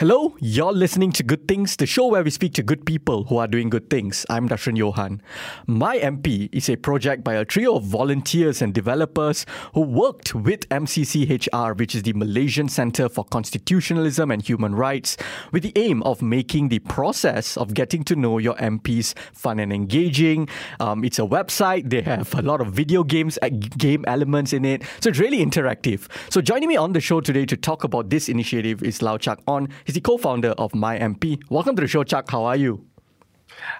Hello, 0.00 0.34
you're 0.40 0.72
listening 0.72 1.12
to 1.12 1.22
Good 1.22 1.46
Things, 1.46 1.76
the 1.76 1.84
show 1.84 2.06
where 2.06 2.24
we 2.24 2.30
speak 2.30 2.54
to 2.54 2.62
good 2.62 2.86
people 2.86 3.24
who 3.24 3.36
are 3.36 3.46
doing 3.46 3.68
good 3.68 3.90
things. 3.90 4.24
I'm 4.30 4.48
Darshan 4.48 4.74
Johan. 4.74 5.20
My 5.66 5.98
MP 5.98 6.48
is 6.52 6.70
a 6.70 6.76
project 6.76 7.22
by 7.22 7.34
a 7.34 7.44
trio 7.44 7.76
of 7.76 7.84
volunteers 7.84 8.62
and 8.62 8.72
developers 8.72 9.44
who 9.74 9.82
worked 9.82 10.34
with 10.34 10.66
MCCHR, 10.70 11.78
which 11.78 11.94
is 11.94 12.04
the 12.04 12.14
Malaysian 12.14 12.70
Centre 12.70 13.10
for 13.10 13.24
Constitutionalism 13.24 14.30
and 14.30 14.40
Human 14.40 14.74
Rights, 14.74 15.18
with 15.52 15.64
the 15.64 15.72
aim 15.76 16.02
of 16.04 16.22
making 16.22 16.70
the 16.70 16.78
process 16.78 17.58
of 17.58 17.74
getting 17.74 18.02
to 18.04 18.16
know 18.16 18.38
your 18.38 18.54
MPs 18.54 19.12
fun 19.34 19.58
and 19.58 19.70
engaging. 19.70 20.48
Um, 20.80 21.04
it's 21.04 21.18
a 21.18 21.26
website, 21.26 21.90
they 21.90 22.00
have 22.00 22.34
a 22.34 22.40
lot 22.40 22.62
of 22.62 22.68
video 22.68 23.04
games, 23.04 23.38
uh, 23.42 23.50
game 23.50 24.06
elements 24.06 24.54
in 24.54 24.64
it, 24.64 24.82
so 25.00 25.10
it's 25.10 25.18
really 25.18 25.44
interactive. 25.44 26.08
So 26.32 26.40
joining 26.40 26.70
me 26.70 26.78
on 26.78 26.94
the 26.94 27.02
show 27.02 27.20
today 27.20 27.44
to 27.44 27.54
talk 27.54 27.84
about 27.84 28.08
this 28.08 28.30
initiative 28.30 28.82
is 28.82 29.02
Lau 29.02 29.18
Chak 29.18 29.44
Onn. 29.44 29.70
He's 29.90 29.96
the 29.96 30.00
co-founder 30.02 30.50
of 30.50 30.70
MyMP. 30.70 31.42
Welcome 31.50 31.74
to 31.74 31.82
the 31.82 31.88
show, 31.88 32.04
Chuck. 32.04 32.30
How 32.30 32.44
are 32.44 32.54
you? 32.54 32.86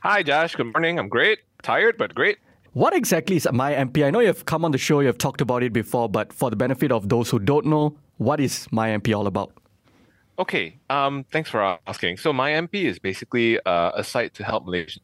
Hi, 0.03 0.25
Josh. 0.25 0.57
Good 0.57 0.67
morning. 0.67 0.99
I'm 0.99 1.09
great. 1.09 1.39
Tired, 1.63 1.97
but 1.97 2.17
great. 2.17 2.39
What 2.73 2.93
exactly 2.97 3.37
is 3.37 3.47
MyMP? 3.47 4.05
I 4.05 4.11
know 4.11 4.19
you've 4.19 4.45
come 4.45 4.65
on 4.65 4.73
the 4.73 4.77
show, 4.77 4.99
you've 4.99 5.19
talked 5.19 5.41
about 5.41 5.63
it 5.63 5.73
before, 5.73 6.09
but 6.09 6.33
for 6.33 6.51
the 6.51 6.57
benefit 6.57 6.91
of 6.91 7.09
those 7.09 7.31
who 7.31 7.39
don't 7.39 7.67
know, 7.67 7.97
what 8.17 8.41
is 8.41 8.67
MyMP 8.73 9.17
all 9.17 9.29
about? 9.29 9.53
Okay, 10.37 10.81
um, 10.91 11.25
thanks 11.31 11.49
for 11.49 11.79
asking. 11.87 12.17
So 12.17 12.33
MyMP 12.33 12.75
is 12.75 12.99
basically 12.99 13.61
uh, 13.65 13.93
a 13.95 14.03
site 14.03 14.35
to 14.35 14.43
help 14.43 14.67
Malaysians 14.67 14.99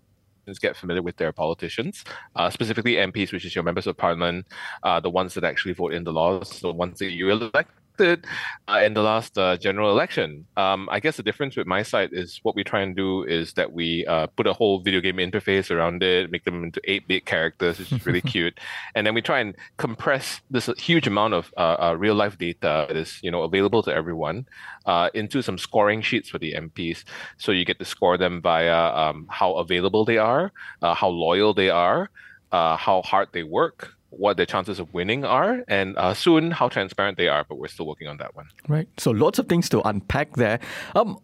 get 0.60 0.76
familiar 0.76 1.02
with 1.02 1.18
their 1.18 1.30
politicians, 1.30 2.02
uh, 2.34 2.50
specifically 2.50 2.94
MPs, 2.94 3.32
which 3.32 3.44
is 3.44 3.54
your 3.54 3.62
members 3.62 3.86
of 3.86 3.96
parliament, 3.96 4.44
uh, 4.82 4.98
the 4.98 5.10
ones 5.10 5.34
that 5.34 5.44
actually 5.44 5.74
vote 5.74 5.92
in 5.92 6.02
the 6.02 6.12
laws, 6.12 6.58
the 6.58 6.72
ones 6.72 6.98
that 6.98 7.12
you 7.12 7.30
elect 7.30 7.70
elected 7.98 8.26
uh, 8.68 8.80
in 8.84 8.94
the 8.94 9.02
last 9.02 9.36
uh, 9.38 9.56
general 9.56 9.90
election. 9.90 10.46
Um, 10.56 10.88
I 10.90 11.00
guess 11.00 11.16
the 11.16 11.22
difference 11.22 11.56
with 11.56 11.66
my 11.66 11.82
site 11.82 12.12
is 12.12 12.40
what 12.42 12.54
we 12.54 12.64
try 12.64 12.80
and 12.80 12.96
do 12.96 13.24
is 13.24 13.54
that 13.54 13.72
we 13.72 14.06
uh, 14.06 14.26
put 14.28 14.46
a 14.46 14.52
whole 14.52 14.80
video 14.80 15.00
game 15.00 15.16
interface 15.16 15.70
around 15.70 16.02
it, 16.02 16.30
make 16.30 16.44
them 16.44 16.64
into 16.64 16.80
8 16.84 17.08
bit 17.08 17.26
characters, 17.26 17.78
which 17.78 17.92
is 17.92 18.06
really 18.06 18.20
cute. 18.34 18.58
And 18.94 19.06
then 19.06 19.14
we 19.14 19.22
try 19.22 19.40
and 19.40 19.54
compress 19.76 20.40
this 20.50 20.68
huge 20.78 21.06
amount 21.06 21.34
of 21.34 21.52
uh, 21.56 21.76
uh, 21.80 21.96
real 21.98 22.14
life 22.14 22.38
data 22.38 22.86
that 22.88 22.96
is 22.96 23.18
you 23.22 23.30
know, 23.30 23.42
available 23.42 23.82
to 23.82 23.92
everyone 23.94 24.46
uh, 24.86 25.10
into 25.14 25.42
some 25.42 25.58
scoring 25.58 26.02
sheets 26.02 26.28
for 26.28 26.38
the 26.38 26.54
MPs. 26.54 27.04
So 27.38 27.52
you 27.52 27.64
get 27.64 27.78
to 27.78 27.84
score 27.84 28.18
them 28.18 28.42
via 28.42 28.94
um, 28.94 29.26
how 29.30 29.54
available 29.54 30.04
they 30.04 30.18
are, 30.18 30.52
how 30.82 31.08
loyal 31.08 31.54
they 31.54 31.70
are. 31.70 32.10
how 32.52 33.02
hard 33.04 33.28
they 33.32 33.42
work, 33.42 33.95
what 34.10 34.36
their 34.36 34.46
chances 34.46 34.78
of 34.78 34.92
winning 34.94 35.24
are, 35.24 35.64
and 35.68 35.96
uh, 35.96 36.14
soon 36.14 36.50
how 36.50 36.68
transparent 36.68 37.18
they 37.18 37.28
are. 37.28 37.44
But 37.48 37.58
we're 37.58 37.68
still 37.68 37.86
working 37.86 38.08
on 38.08 38.16
that 38.18 38.34
one. 38.34 38.48
Right. 38.68 38.88
So 38.98 39.10
lots 39.10 39.38
of 39.38 39.48
things 39.48 39.68
to 39.70 39.86
unpack 39.86 40.36
there. 40.36 40.60
Um, 40.94 41.18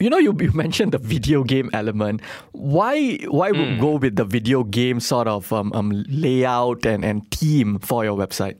you 0.00 0.10
know, 0.10 0.18
you, 0.18 0.36
you 0.40 0.52
mentioned 0.54 0.92
the 0.92 0.98
video 0.98 1.44
game 1.44 1.70
element. 1.72 2.20
Why 2.52 3.16
why 3.28 3.52
mm. 3.52 3.80
go 3.80 3.96
with 3.96 4.16
the 4.16 4.24
video 4.24 4.64
game 4.64 5.00
sort 5.00 5.28
of 5.28 5.52
um, 5.52 5.72
um, 5.72 6.04
layout 6.08 6.86
and, 6.86 7.04
and 7.04 7.30
theme 7.30 7.78
for 7.78 8.04
your 8.04 8.16
website? 8.16 8.58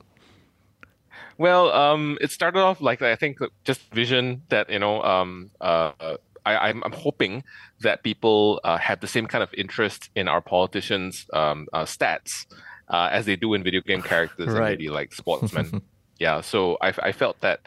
Well, 1.37 1.71
um, 1.71 2.17
it 2.19 2.31
started 2.31 2.59
off 2.59 2.81
like 2.81 3.01
I 3.01 3.15
think 3.15 3.39
just 3.63 3.81
vision 3.93 4.41
that 4.49 4.69
you 4.69 4.79
know 4.79 5.01
um, 5.03 5.51
uh, 5.61 6.17
I, 6.45 6.69
am 6.69 6.83
hoping 6.93 7.43
that 7.81 8.03
people 8.03 8.59
uh, 8.63 8.77
have 8.77 8.99
the 8.99 9.07
same 9.07 9.27
kind 9.27 9.43
of 9.43 9.53
interest 9.53 10.09
in 10.15 10.27
our 10.27 10.41
politicians' 10.41 11.27
um, 11.33 11.67
uh, 11.71 11.83
stats 11.83 12.45
uh, 12.89 13.09
as 13.11 13.25
they 13.25 13.35
do 13.35 13.53
in 13.53 13.63
video 13.63 13.81
game 13.81 14.01
characters 14.01 14.47
right. 14.47 14.55
and 14.55 14.65
maybe 14.65 14.89
like 14.89 15.13
sportsmen. 15.13 15.81
yeah, 16.19 16.41
so 16.41 16.77
I, 16.81 16.93
I 17.01 17.11
felt 17.11 17.39
that 17.41 17.61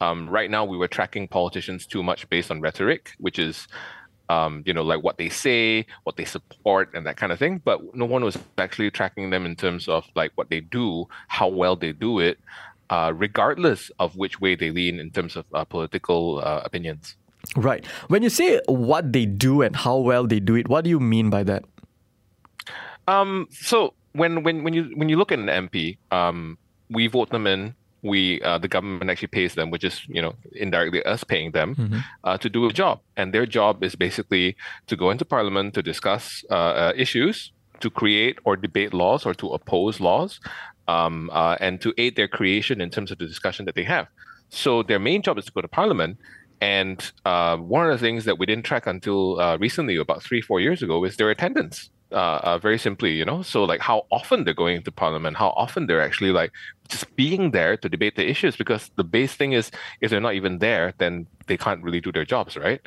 um, 0.00 0.28
right 0.28 0.50
now 0.50 0.64
we 0.64 0.76
were 0.76 0.88
tracking 0.88 1.28
politicians 1.28 1.86
too 1.86 2.02
much 2.02 2.28
based 2.28 2.50
on 2.50 2.60
rhetoric, 2.60 3.12
which 3.18 3.38
is 3.38 3.66
um, 4.28 4.62
you 4.66 4.74
know, 4.74 4.82
like 4.82 5.02
what 5.02 5.18
they 5.18 5.28
say, 5.28 5.86
what 6.02 6.16
they 6.16 6.24
support, 6.24 6.90
and 6.94 7.06
that 7.06 7.16
kind 7.16 7.32
of 7.32 7.38
thing. 7.38 7.60
But 7.64 7.94
no 7.94 8.04
one 8.04 8.24
was 8.24 8.36
actually 8.58 8.90
tracking 8.90 9.30
them 9.30 9.46
in 9.46 9.56
terms 9.56 9.88
of 9.88 10.06
like 10.14 10.32
what 10.34 10.50
they 10.50 10.60
do, 10.60 11.06
how 11.28 11.48
well 11.48 11.76
they 11.76 11.92
do 11.92 12.18
it, 12.18 12.38
uh, 12.90 13.12
regardless 13.14 13.90
of 13.98 14.16
which 14.16 14.40
way 14.40 14.54
they 14.54 14.70
lean 14.70 14.98
in 14.98 15.10
terms 15.10 15.36
of 15.36 15.44
uh, 15.52 15.64
political 15.64 16.40
uh, 16.44 16.62
opinions. 16.64 17.16
Right. 17.54 17.86
When 18.08 18.22
you 18.22 18.30
say 18.30 18.60
what 18.66 19.12
they 19.12 19.26
do 19.26 19.62
and 19.62 19.76
how 19.76 19.98
well 19.98 20.26
they 20.26 20.40
do 20.40 20.56
it, 20.56 20.68
what 20.68 20.82
do 20.84 20.90
you 20.90 20.98
mean 20.98 21.30
by 21.30 21.44
that? 21.44 21.64
Um, 23.06 23.46
so 23.50 23.94
when 24.16 24.42
when 24.42 24.64
when 24.64 24.74
you 24.74 24.90
when 24.94 25.08
you 25.08 25.16
look 25.16 25.32
at 25.32 25.38
an 25.38 25.46
MP, 25.46 25.98
um, 26.10 26.58
we 26.90 27.06
vote 27.06 27.30
them 27.30 27.46
in. 27.46 27.74
We 28.02 28.40
uh, 28.42 28.58
the 28.58 28.68
government 28.68 29.10
actually 29.10 29.28
pays 29.28 29.54
them, 29.54 29.70
which 29.70 29.84
is 29.84 30.06
you 30.08 30.22
know 30.22 30.34
indirectly 30.52 31.02
us 31.04 31.24
paying 31.24 31.52
them 31.52 31.74
mm-hmm. 31.74 31.98
uh, 32.24 32.38
to 32.38 32.48
do 32.48 32.66
a 32.66 32.72
job, 32.72 33.00
and 33.16 33.32
their 33.32 33.46
job 33.46 33.82
is 33.82 33.94
basically 33.96 34.56
to 34.86 34.96
go 34.96 35.10
into 35.10 35.24
parliament 35.24 35.74
to 35.74 35.82
discuss 35.82 36.44
uh, 36.50 36.54
uh 36.54 36.92
issues, 36.96 37.52
to 37.80 37.90
create 37.90 38.38
or 38.44 38.56
debate 38.56 38.94
laws, 38.94 39.26
or 39.26 39.34
to 39.34 39.48
oppose 39.48 40.00
laws, 40.00 40.40
um, 40.88 41.30
uh, 41.32 41.56
and 41.60 41.80
to 41.80 41.92
aid 41.98 42.16
their 42.16 42.28
creation 42.28 42.80
in 42.80 42.90
terms 42.90 43.10
of 43.10 43.18
the 43.18 43.26
discussion 43.26 43.64
that 43.64 43.74
they 43.74 43.84
have. 43.84 44.06
So 44.50 44.82
their 44.82 45.00
main 45.00 45.22
job 45.22 45.38
is 45.38 45.46
to 45.46 45.52
go 45.52 45.60
to 45.60 45.68
parliament. 45.68 46.18
And 46.60 46.98
uh, 47.26 47.58
one 47.58 47.84
of 47.84 47.92
the 47.92 47.98
things 47.98 48.24
that 48.24 48.38
we 48.38 48.46
didn't 48.46 48.64
track 48.64 48.86
until 48.86 49.36
recently, 49.58 49.96
about 49.96 50.22
three, 50.22 50.40
four 50.40 50.58
years 50.58 50.82
ago, 50.82 51.04
is 51.04 51.16
their 51.16 51.30
attendance 51.30 51.90
uh, 52.12 52.40
uh, 52.42 52.58
very 52.58 52.78
simply, 52.78 53.12
you 53.12 53.24
know, 53.24 53.42
so 53.42 53.64
like 53.64 53.80
how 53.80 54.06
often 54.10 54.44
they're 54.44 54.54
going 54.54 54.82
to 54.82 54.92
parliament, 54.92 55.36
how 55.36 55.48
often 55.56 55.86
they're 55.86 56.00
actually 56.00 56.32
like 56.32 56.52
just 56.88 57.14
being 57.16 57.50
there 57.50 57.76
to 57.76 57.88
debate 57.88 58.16
the 58.16 58.28
issues. 58.28 58.56
Because 58.56 58.90
the 58.96 59.04
base 59.04 59.34
thing 59.34 59.52
is, 59.52 59.70
if 60.00 60.10
they're 60.10 60.20
not 60.20 60.34
even 60.34 60.58
there, 60.58 60.94
then 60.98 61.26
they 61.46 61.56
can't 61.56 61.82
really 61.82 62.00
do 62.00 62.12
their 62.12 62.24
jobs, 62.24 62.56
right? 62.56 62.80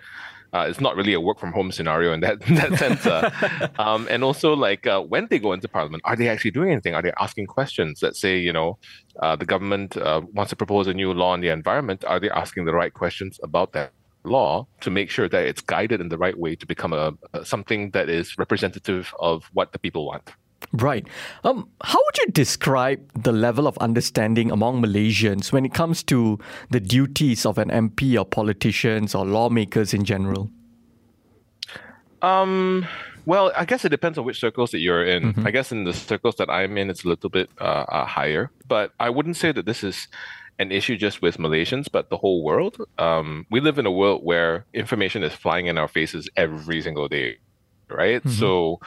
Uh, 0.52 0.66
it's 0.68 0.82
not 0.82 0.96
really 0.96 1.14
a 1.14 1.22
work 1.22 1.40
from 1.40 1.54
home 1.54 1.72
scenario 1.72 2.12
in 2.12 2.22
that 2.22 2.42
in 2.48 2.56
that 2.56 2.74
sense. 2.80 3.06
Uh, 3.06 3.30
um, 3.80 4.08
and 4.10 4.24
also, 4.24 4.56
like 4.56 4.88
uh, 4.88 5.02
when 5.02 5.28
they 5.30 5.38
go 5.38 5.54
into 5.54 5.68
parliament, 5.68 6.02
are 6.06 6.16
they 6.16 6.28
actually 6.28 6.52
doing 6.52 6.72
anything? 6.72 6.96
Are 6.96 7.02
they 7.02 7.14
asking 7.20 7.46
questions? 7.46 8.02
Let's 8.02 8.20
say 8.20 8.40
you 8.40 8.54
know 8.54 8.78
uh, 9.22 9.36
the 9.36 9.46
government 9.46 9.96
uh, 9.98 10.22
wants 10.34 10.50
to 10.50 10.56
propose 10.56 10.88
a 10.88 10.94
new 10.94 11.14
law 11.14 11.34
on 11.34 11.42
the 11.42 11.50
environment. 11.50 12.04
Are 12.06 12.20
they 12.20 12.30
asking 12.30 12.66
the 12.66 12.74
right 12.74 12.94
questions 12.94 13.40
about 13.44 13.74
that? 13.74 13.92
Law 14.24 14.68
to 14.82 14.90
make 14.90 15.10
sure 15.10 15.30
that 15.30 15.46
it's 15.46 15.62
guided 15.62 16.02
in 16.02 16.10
the 16.10 16.18
right 16.18 16.38
way 16.38 16.56
to 16.56 16.66
become 16.66 16.94
a, 16.94 17.14
a 17.34 17.46
something 17.46 17.92
that 17.92 18.10
is 18.10 18.38
representative 18.38 19.14
of 19.20 19.50
what 19.54 19.72
the 19.72 19.80
people 19.80 20.06
want. 20.06 20.32
Right. 20.74 21.08
Um, 21.44 21.70
how 21.84 21.98
would 21.98 22.18
you 22.18 22.28
describe 22.32 23.00
the 23.24 23.32
level 23.32 23.66
of 23.66 23.78
understanding 23.80 24.52
among 24.52 24.84
Malaysians 24.84 25.52
when 25.52 25.66
it 25.66 25.74
comes 25.74 26.04
to 26.04 26.38
the 26.70 26.80
duties 26.80 27.46
of 27.46 27.58
an 27.58 27.70
MP 27.70 28.20
or 28.20 28.26
politicians 28.26 29.16
or 29.16 29.26
lawmakers 29.26 29.94
in 29.94 30.04
general? 30.04 30.52
Um, 32.22 32.86
well, 33.26 33.52
I 33.56 33.66
guess 33.66 33.86
it 33.86 33.90
depends 33.90 34.18
on 34.18 34.26
which 34.26 34.40
circles 34.40 34.72
that 34.72 34.80
you're 34.80 35.06
in. 35.06 35.34
Mm-hmm. 35.34 35.48
I 35.48 35.52
guess 35.52 35.72
in 35.72 35.86
the 35.86 35.94
circles 35.94 36.36
that 36.36 36.50
I'm 36.50 36.78
in, 36.78 36.90
it's 36.90 37.04
a 37.04 37.08
little 37.08 37.30
bit 37.30 37.50
uh, 37.60 37.86
uh, 37.88 38.06
higher. 38.06 38.52
But 38.68 38.92
I 39.00 39.10
wouldn't 39.10 39.38
say 39.38 39.52
that 39.52 39.66
this 39.66 39.84
is 39.84 40.08
an 40.60 40.72
issue 40.72 40.98
just 40.98 41.22
with 41.22 41.38
Malaysians, 41.38 41.88
but 41.92 42.10
the 42.10 42.18
whole 42.18 42.44
world. 42.44 42.78
Um, 42.98 43.48
we 43.50 43.62
live 43.62 43.80
in 43.80 43.86
a 43.86 43.92
world 43.92 44.22
where 44.24 44.66
information 44.74 45.24
is 45.24 45.34
flying 45.34 45.68
in 45.68 45.78
our 45.78 45.88
faces 45.88 46.30
every 46.36 46.82
single 46.82 47.08
day, 47.08 47.38
right? 47.90 48.20
Mm-hmm. 48.20 48.30
So 48.30 48.80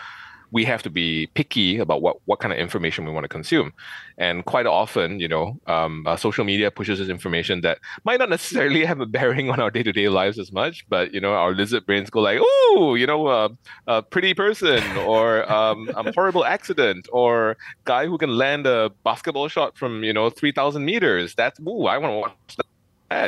we 0.53 0.65
have 0.67 0.83
to 0.83 0.91
be 0.91 1.27
picky 1.29 1.79
about 1.79 2.03
what, 2.03 2.19
what 2.27 2.39
kind 2.39 2.53
of 2.53 2.59
information 2.59 3.05
we 3.05 3.11
want 3.11 3.25
to 3.25 3.29
consume. 3.29 3.73
And 4.19 4.45
quite 4.45 4.67
often, 4.67 5.19
you 5.19 5.27
know, 5.27 5.59
um, 5.67 6.07
uh, 6.07 6.17
social 6.17 6.45
media 6.45 6.71
pushes 6.71 7.01
us 7.01 7.09
information 7.09 7.63
that 7.63 7.79
might 8.05 8.19
not 8.19 8.29
necessarily 8.29 8.85
have 8.85 9.01
a 9.01 9.07
bearing 9.07 9.51
on 9.51 9.59
our 9.59 9.71
day 9.71 9.83
to 9.83 9.93
day 9.93 10.09
lives 10.09 10.39
as 10.39 10.53
much, 10.53 10.87
but, 10.89 11.13
you 11.13 11.21
know, 11.21 11.33
our 11.33 11.53
lizard 11.53 11.87
brains 11.87 12.11
go 12.11 12.21
like, 12.21 12.39
oh, 12.41 12.95
you 12.97 13.07
know, 13.07 13.27
uh, 13.27 13.49
a 13.87 14.03
pretty 14.03 14.35
person 14.35 14.83
or 14.99 15.51
um, 15.51 15.89
a 15.97 16.13
horrible 16.13 16.45
accident 16.45 17.09
or 17.13 17.57
guy 17.85 18.07
who 18.07 18.19
can 18.19 18.37
land 18.37 18.67
a 18.67 18.91
basketball 19.05 19.49
shot 19.49 19.77
from, 19.77 20.05
you 20.05 20.13
know, 20.13 20.29
3,000 20.29 20.85
meters. 20.85 21.35
That's, 21.35 21.59
ooh, 21.61 21.87
I 21.87 21.97
want 21.99 22.13
to 22.13 22.19
watch 22.19 22.57
that 22.59 22.67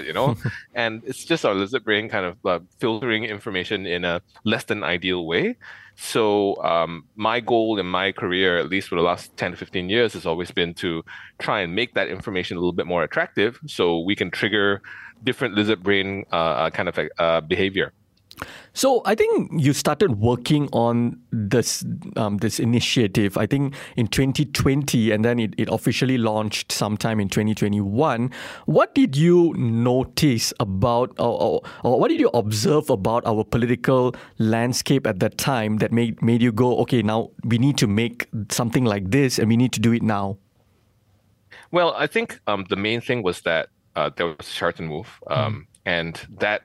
you 0.04 0.12
know 0.12 0.36
and 0.74 1.02
it's 1.04 1.24
just 1.24 1.44
our 1.44 1.54
lizard 1.54 1.84
brain 1.84 2.08
kind 2.08 2.26
of 2.26 2.36
uh, 2.46 2.58
filtering 2.78 3.24
information 3.24 3.86
in 3.86 4.04
a 4.04 4.20
less 4.44 4.64
than 4.64 4.82
ideal 4.82 5.26
way 5.26 5.56
so 5.96 6.56
um, 6.62 7.04
my 7.14 7.40
goal 7.40 7.78
in 7.78 7.86
my 7.86 8.12
career, 8.12 8.58
at 8.58 8.68
least 8.68 8.88
for 8.88 8.96
the 8.96 9.02
last 9.02 9.36
10 9.36 9.52
to 9.52 9.56
15 9.56 9.88
years, 9.88 10.12
has 10.14 10.26
always 10.26 10.50
been 10.50 10.74
to 10.74 11.04
try 11.38 11.60
and 11.60 11.74
make 11.74 11.94
that 11.94 12.08
information 12.08 12.56
a 12.56 12.60
little 12.60 12.72
bit 12.72 12.86
more 12.86 13.02
attractive 13.04 13.60
so 13.66 14.00
we 14.00 14.16
can 14.16 14.30
trigger 14.30 14.82
different 15.22 15.54
lizard 15.54 15.82
brain 15.82 16.24
uh, 16.32 16.36
uh 16.36 16.70
kind 16.70 16.88
of 16.88 16.98
uh, 17.18 17.40
behavior. 17.40 17.92
So 18.72 19.02
I 19.04 19.14
think 19.14 19.50
you 19.56 19.72
started 19.72 20.18
working 20.18 20.68
on 20.72 21.18
this 21.30 21.84
um, 22.16 22.38
this 22.38 22.58
initiative. 22.58 23.36
I 23.36 23.46
think 23.46 23.74
in 23.96 24.08
2020, 24.08 25.10
and 25.10 25.24
then 25.24 25.38
it, 25.38 25.54
it 25.56 25.68
officially 25.70 26.18
launched 26.18 26.72
sometime 26.72 27.20
in 27.20 27.28
2021. 27.28 28.30
What 28.66 28.94
did 28.94 29.16
you 29.16 29.54
notice 29.56 30.52
about, 30.60 31.10
or, 31.18 31.40
or, 31.40 31.62
or, 31.82 32.00
what 32.00 32.08
did 32.08 32.20
you 32.20 32.30
observe 32.34 32.90
about 32.90 33.24
our 33.26 33.44
political 33.44 34.14
landscape 34.38 35.06
at 35.06 35.20
that 35.20 35.38
time 35.38 35.78
that 35.78 35.92
made 35.92 36.20
made 36.22 36.42
you 36.42 36.52
go, 36.52 36.78
okay, 36.78 37.02
now 37.02 37.30
we 37.44 37.58
need 37.58 37.78
to 37.78 37.86
make 37.86 38.28
something 38.50 38.84
like 38.84 39.10
this, 39.10 39.38
and 39.38 39.48
we 39.48 39.56
need 39.56 39.72
to 39.72 39.80
do 39.80 39.92
it 39.92 40.02
now? 40.02 40.38
Well, 41.70 41.94
I 41.96 42.06
think 42.06 42.40
um, 42.46 42.66
the 42.68 42.76
main 42.76 43.00
thing 43.00 43.22
was 43.22 43.40
that 43.42 43.68
uh, 43.96 44.10
there 44.16 44.26
was 44.26 44.36
a 44.40 44.44
Sheraton 44.44 44.86
move, 44.86 45.20
um, 45.28 45.54
mm. 45.54 45.66
and 45.86 46.20
that 46.38 46.62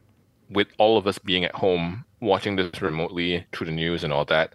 with 0.49 0.67
all 0.77 0.97
of 0.97 1.07
us 1.07 1.17
being 1.19 1.43
at 1.45 1.53
home 1.55 2.05
watching 2.21 2.55
this 2.55 2.81
remotely 2.81 3.45
through 3.51 3.65
the 3.65 3.71
news 3.71 4.03
and 4.03 4.11
all 4.11 4.25
that, 4.25 4.53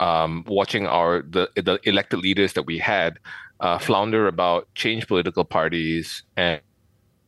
um, 0.00 0.44
watching 0.48 0.86
our 0.86 1.22
the 1.22 1.48
the 1.56 1.78
elected 1.84 2.18
leaders 2.20 2.52
that 2.54 2.64
we 2.64 2.78
had 2.78 3.18
uh, 3.60 3.78
flounder 3.78 4.26
about 4.26 4.68
change 4.74 5.06
political 5.06 5.44
parties 5.44 6.24
and 6.36 6.60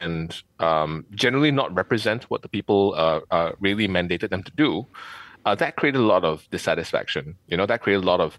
and 0.00 0.42
um, 0.58 1.06
generally 1.12 1.50
not 1.50 1.74
represent 1.74 2.24
what 2.24 2.42
the 2.42 2.48
people 2.48 2.94
uh, 2.96 3.20
uh, 3.30 3.52
really 3.60 3.88
mandated 3.88 4.28
them 4.28 4.42
to 4.42 4.52
do, 4.52 4.86
uh, 5.46 5.54
that 5.54 5.76
created 5.76 5.98
a 5.98 6.04
lot 6.04 6.24
of 6.24 6.48
dissatisfaction. 6.50 7.34
You 7.46 7.56
know, 7.56 7.66
that 7.66 7.80
created 7.80 8.04
a 8.04 8.06
lot 8.06 8.20
of 8.20 8.38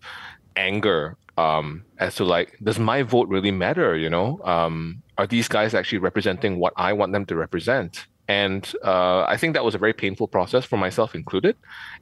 anger 0.56 1.18
um, 1.38 1.84
as 1.98 2.16
to 2.16 2.26
like, 2.26 2.58
does 2.64 2.78
my 2.78 3.02
vote 3.04 3.28
really 3.30 3.52
matter? 3.52 3.98
You 3.98 4.10
know, 4.10 4.40
um, 4.44 5.02
are 5.18 5.26
these 5.28 5.48
guys 5.48 5.74
actually 5.74 6.00
representing 6.00 6.60
what 6.60 6.74
I 6.76 6.94
want 6.94 7.14
them 7.14 7.26
to 7.28 7.36
represent? 7.36 8.06
And 8.28 8.72
uh, 8.84 9.24
I 9.24 9.38
think 9.38 9.54
that 9.54 9.64
was 9.64 9.76
a 9.76 9.78
very 9.78 9.94
painful 9.94 10.28
process 10.28 10.66
for 10.66 10.78
myself 10.78 11.14
included. 11.16 11.56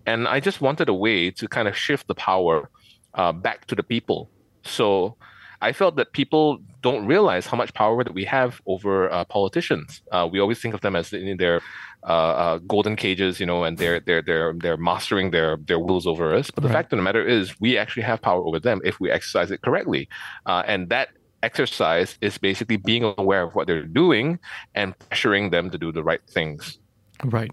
And 0.06 0.28
I 0.28 0.40
just 0.40 0.62
wanted 0.62 0.90
a 0.90 0.94
way 0.94 1.32
to 1.32 1.48
kind 1.48 1.68
of 1.68 1.76
shift 1.76 2.08
the 2.08 2.16
power 2.16 2.70
uh, 3.14 3.32
back 3.32 3.66
to 3.68 3.76
the 3.76 3.84
people. 3.84 4.30
So 4.64 5.18
I 5.62 5.72
felt 5.72 5.96
that 5.96 6.12
people 6.12 6.60
don't 6.82 7.06
realize 7.06 7.46
how 7.46 7.56
much 7.56 7.74
power 7.74 8.04
that 8.04 8.14
we 8.14 8.26
have 8.26 8.62
over 8.66 9.12
uh, 9.12 9.24
politicians. 9.26 10.02
Uh, 10.12 10.28
we 10.30 10.40
always 10.40 10.60
think 10.60 10.74
of 10.74 10.82
them 10.82 10.96
as 10.96 11.14
in 11.14 11.38
their 11.38 11.62
uh, 12.04 12.34
uh, 12.44 12.58
golden 12.60 12.98
cages, 12.98 13.40
you 13.40 13.46
know, 13.46 13.64
and 13.64 13.78
they're 13.78 14.02
they're 14.02 14.22
they're 14.22 14.54
they're 14.54 14.78
mastering 14.78 15.32
their 15.32 15.56
their 15.56 15.80
wills 15.80 16.06
over 16.06 16.36
us. 16.36 16.52
But 16.52 16.64
the 16.64 16.68
right. 16.68 16.76
fact 16.76 16.92
of 16.92 16.98
the 16.98 17.04
matter 17.04 17.26
is, 17.26 17.60
we 17.62 17.78
actually 17.78 18.04
have 18.04 18.22
power 18.22 18.44
over 18.44 18.60
them 18.60 18.82
if 18.84 19.00
we 19.00 19.10
exercise 19.10 19.52
it 19.52 19.62
correctly, 19.62 20.10
uh, 20.46 20.64
and 20.68 20.90
that 20.90 21.10
exercise 21.44 22.18
is 22.22 22.38
basically 22.38 22.78
being 22.78 23.04
aware 23.18 23.44
of 23.44 23.54
what 23.54 23.68
they're 23.68 23.86
doing 23.86 24.40
and 24.74 24.98
pressuring 25.00 25.52
them 25.52 25.70
to 25.70 25.78
do 25.78 25.92
the 25.92 26.04
right 26.04 26.22
things. 26.28 26.80
Right. 27.24 27.52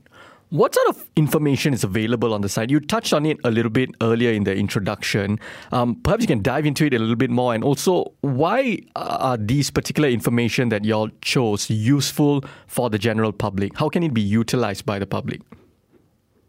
What 0.50 0.74
sort 0.74 0.88
of 0.88 1.08
information 1.14 1.72
is 1.72 1.84
available 1.84 2.34
on 2.34 2.40
the 2.40 2.48
site? 2.48 2.70
You 2.70 2.80
touched 2.80 3.12
on 3.12 3.24
it 3.24 3.38
a 3.44 3.52
little 3.52 3.70
bit 3.70 3.90
earlier 4.02 4.32
in 4.32 4.42
the 4.42 4.52
introduction. 4.52 5.38
Um, 5.70 5.94
perhaps 6.02 6.22
you 6.22 6.26
can 6.26 6.42
dive 6.42 6.66
into 6.66 6.84
it 6.84 6.92
a 6.92 6.98
little 6.98 7.14
bit 7.14 7.30
more. 7.30 7.54
And 7.54 7.62
also, 7.62 8.12
why 8.22 8.80
are 8.96 9.36
these 9.36 9.70
particular 9.70 10.08
information 10.08 10.70
that 10.70 10.84
y'all 10.84 11.08
chose 11.20 11.70
useful 11.70 12.42
for 12.66 12.90
the 12.90 12.98
general 12.98 13.30
public? 13.30 13.78
How 13.78 13.88
can 13.88 14.02
it 14.02 14.12
be 14.12 14.22
utilized 14.22 14.84
by 14.84 14.98
the 14.98 15.06
public? 15.06 15.40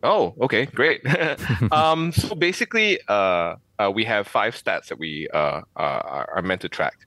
Oh, 0.03 0.33
okay, 0.42 0.65
great. 0.65 1.01
um, 1.71 2.12
so 2.13 2.36
basically, 2.36 3.00
uh, 3.07 3.56
uh, 3.80 3.92
we 3.94 4.06
have 4.06 4.27
five 4.27 4.56
stats 4.56 4.88
that 4.88 5.00
we 5.00 5.27
uh, 5.33 5.62
uh 5.75 6.25
are 6.36 6.42
meant 6.44 6.62
to 6.62 6.69
track. 6.69 6.98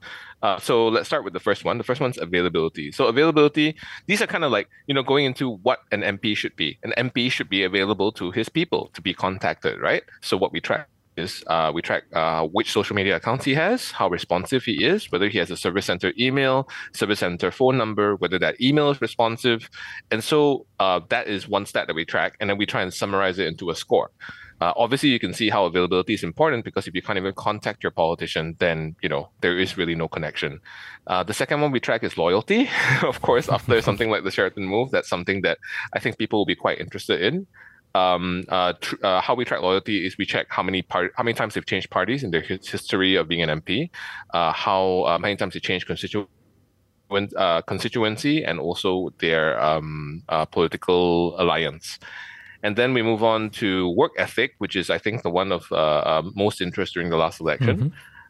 Uh, 0.43 0.59
so 0.59 0.89
let's 0.89 1.07
start 1.07 1.25
with 1.25 1.33
the 1.33 1.41
first 1.41 1.65
one. 1.65 1.79
The 1.79 1.85
first 1.85 2.03
one's 2.03 2.19
availability. 2.19 2.93
So 2.93 3.07
availability, 3.07 3.77
these 4.07 4.21
are 4.21 4.27
kind 4.27 4.45
of 4.45 4.53
like, 4.53 4.69
you 4.87 4.95
know, 4.95 5.03
going 5.03 5.25
into 5.25 5.57
what 5.63 5.79
an 5.91 6.03
MP 6.03 6.37
should 6.37 6.55
be. 6.55 6.79
An 6.83 6.93
MP 6.99 7.31
should 7.33 7.49
be 7.49 7.65
available 7.65 8.13
to 8.13 8.31
his 8.31 8.51
people 8.51 8.91
to 8.93 9.01
be 9.01 9.15
contacted, 9.15 9.81
right? 9.81 10.03
So 10.21 10.37
what 10.37 10.53
we 10.53 10.61
track 10.61 10.89
is 11.17 11.45
uh, 11.47 11.71
we 11.75 11.83
track 11.83 12.05
uh, 12.13 12.47
which 12.47 12.73
social 12.73 12.97
media 12.97 13.17
accounts 13.17 13.45
he 13.45 13.55
has, 13.55 13.91
how 13.91 14.09
responsive 14.09 14.65
he 14.65 14.85
is, 14.85 15.11
whether 15.11 15.29
he 15.29 15.39
has 15.39 15.51
a 15.51 15.57
service 15.57 15.87
center 15.87 16.13
email, 16.19 16.69
service 16.93 17.21
center 17.21 17.51
phone 17.51 17.77
number, 17.77 18.17
whether 18.17 18.39
that 18.39 18.61
email 18.61 18.91
is 18.91 19.01
responsive. 19.01 19.69
And 20.11 20.23
so 20.23 20.67
uh, 20.81 21.01
that 21.09 21.29
is 21.29 21.49
one 21.49 21.67
stat 21.67 21.87
that 21.87 21.95
we 21.95 22.05
track. 22.05 22.37
And 22.41 22.51
then 22.51 22.59
we 22.59 22.67
try 22.67 22.83
and 22.83 22.93
summarize 22.93 23.39
it 23.39 23.47
into 23.47 23.71
a 23.71 23.75
score. 23.75 24.11
Uh, 24.61 24.73
obviously, 24.77 25.09
you 25.09 25.19
can 25.19 25.35
see 25.35 25.51
how 25.51 25.65
availability 25.65 26.15
is 26.15 26.23
important 26.23 26.65
because 26.65 26.87
if 26.87 26.95
you 26.95 27.03
can't 27.03 27.19
even 27.19 27.35
contact 27.35 27.83
your 27.83 27.91
politician, 27.91 28.55
then 28.61 28.95
you 29.03 29.09
know 29.09 29.29
there 29.41 29.59
is 29.59 29.77
really 29.77 29.95
no 29.95 30.09
connection. 30.09 30.61
Uh, 31.07 31.23
the 31.23 31.35
second 31.35 31.61
one 31.61 31.73
we 31.73 31.81
track 31.81 32.05
is 32.05 32.17
loyalty. 32.17 32.69
of 33.03 33.21
course, 33.21 33.49
after 33.49 33.81
something 33.83 34.11
like 34.11 34.25
the 34.25 34.31
Sheraton 34.31 34.65
move, 34.65 34.91
that's 34.91 35.09
something 35.09 35.43
that 35.43 35.59
I 35.93 35.99
think 35.99 36.19
people 36.19 36.39
will 36.39 36.47
be 36.47 36.55
quite 36.55 36.79
interested 36.81 37.21
in. 37.21 37.47
Um, 37.95 38.45
uh, 38.49 38.73
tr- 38.81 38.97
uh, 39.05 39.21
how 39.21 39.35
we 39.35 39.45
track 39.45 39.63
loyalty 39.63 40.05
is 40.05 40.19
we 40.19 40.27
check 40.27 40.47
how 40.51 40.63
many 40.65 40.85
how 40.91 41.23
many 41.23 41.35
times 41.35 41.55
they've 41.55 41.65
changed 41.65 41.91
parties 41.91 42.25
in 42.25 42.31
their 42.33 42.41
history 42.41 43.15
of 43.15 43.29
being 43.29 43.43
an 43.43 43.61
MP, 43.61 43.91
uh, 44.33 44.53
how 44.53 45.05
uh, 45.07 45.19
many 45.19 45.37
times 45.37 45.55
they 45.55 45.61
changed 45.61 45.87
constituent 45.87 46.29
uh, 47.37 47.63
constituency, 47.63 48.45
and 48.45 48.59
also 48.59 49.11
their 49.21 49.63
um, 49.63 50.23
uh, 50.29 50.45
political 50.45 51.41
alliance. 51.41 52.01
And 52.65 52.77
then 52.77 52.95
we 52.95 53.03
move 53.03 53.23
on 53.23 53.51
to 53.61 53.91
work 53.91 54.13
ethic, 54.19 54.55
which 54.57 54.75
is, 54.75 54.89
I 54.89 54.97
think, 54.97 55.23
the 55.23 55.31
one 55.31 55.53
of 55.53 55.71
uh, 55.71 56.23
most 56.35 56.63
interest 56.63 56.95
during 56.95 57.11
the 57.11 57.19
last 57.19 57.41
election. 57.41 57.77
Mm-hmm. 57.77 57.89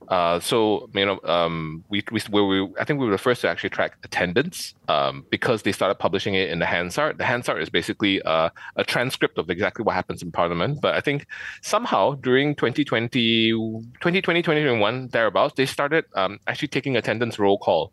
Uh, 0.08 0.40
so 0.40 0.88
you 0.94 1.04
know, 1.06 1.20
um, 1.24 1.84
we, 1.88 2.02
we, 2.10 2.20
we, 2.30 2.68
I 2.78 2.84
think 2.84 3.00
we 3.00 3.06
were 3.06 3.12
the 3.12 3.18
first 3.18 3.40
to 3.42 3.48
actually 3.48 3.70
track 3.70 3.96
attendance 4.04 4.74
um, 4.88 5.24
because 5.30 5.62
they 5.62 5.72
started 5.72 5.96
publishing 5.96 6.34
it 6.34 6.50
in 6.50 6.58
the 6.58 6.66
Hansard. 6.66 7.18
The 7.18 7.24
Hansard 7.24 7.62
is 7.62 7.70
basically 7.70 8.22
uh, 8.22 8.50
a 8.76 8.84
transcript 8.84 9.38
of 9.38 9.50
exactly 9.50 9.82
what 9.84 9.94
happens 9.94 10.22
in 10.22 10.32
Parliament. 10.32 10.80
But 10.80 10.94
I 10.94 11.00
think 11.00 11.26
somehow 11.62 12.14
during 12.14 12.54
2020, 12.54 13.50
2020, 13.50 14.22
2021, 14.22 15.08
thereabouts, 15.08 15.54
they 15.56 15.66
started 15.66 16.04
um, 16.14 16.38
actually 16.46 16.68
taking 16.68 16.96
attendance 16.96 17.38
roll 17.38 17.58
call. 17.58 17.92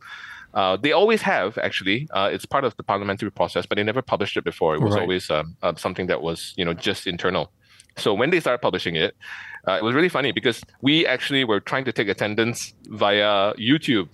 Uh, 0.53 0.77
they 0.77 0.91
always 0.91 1.21
have 1.21 1.57
actually. 1.57 2.07
Uh, 2.11 2.29
it's 2.31 2.45
part 2.45 2.63
of 2.63 2.75
the 2.77 2.83
parliamentary 2.83 3.31
process, 3.31 3.65
but 3.65 3.77
they 3.77 3.83
never 3.83 4.01
published 4.01 4.35
it 4.37 4.43
before. 4.43 4.75
It 4.75 4.81
was 4.81 4.93
right. 4.95 5.01
always 5.01 5.29
um, 5.29 5.55
uh, 5.61 5.75
something 5.75 6.07
that 6.07 6.21
was 6.21 6.53
you 6.57 6.65
know 6.65 6.73
just 6.73 7.07
internal. 7.07 7.51
So 8.01 8.13
when 8.13 8.29
they 8.31 8.39
started 8.39 8.59
publishing 8.59 8.95
it, 8.95 9.15
uh, 9.67 9.73
it 9.73 9.83
was 9.83 9.93
really 9.93 10.09
funny 10.09 10.31
because 10.31 10.63
we 10.81 11.05
actually 11.05 11.43
were 11.43 11.59
trying 11.59 11.85
to 11.85 11.91
take 11.91 12.07
attendance 12.07 12.73
via 12.87 13.53
YouTube. 13.53 14.09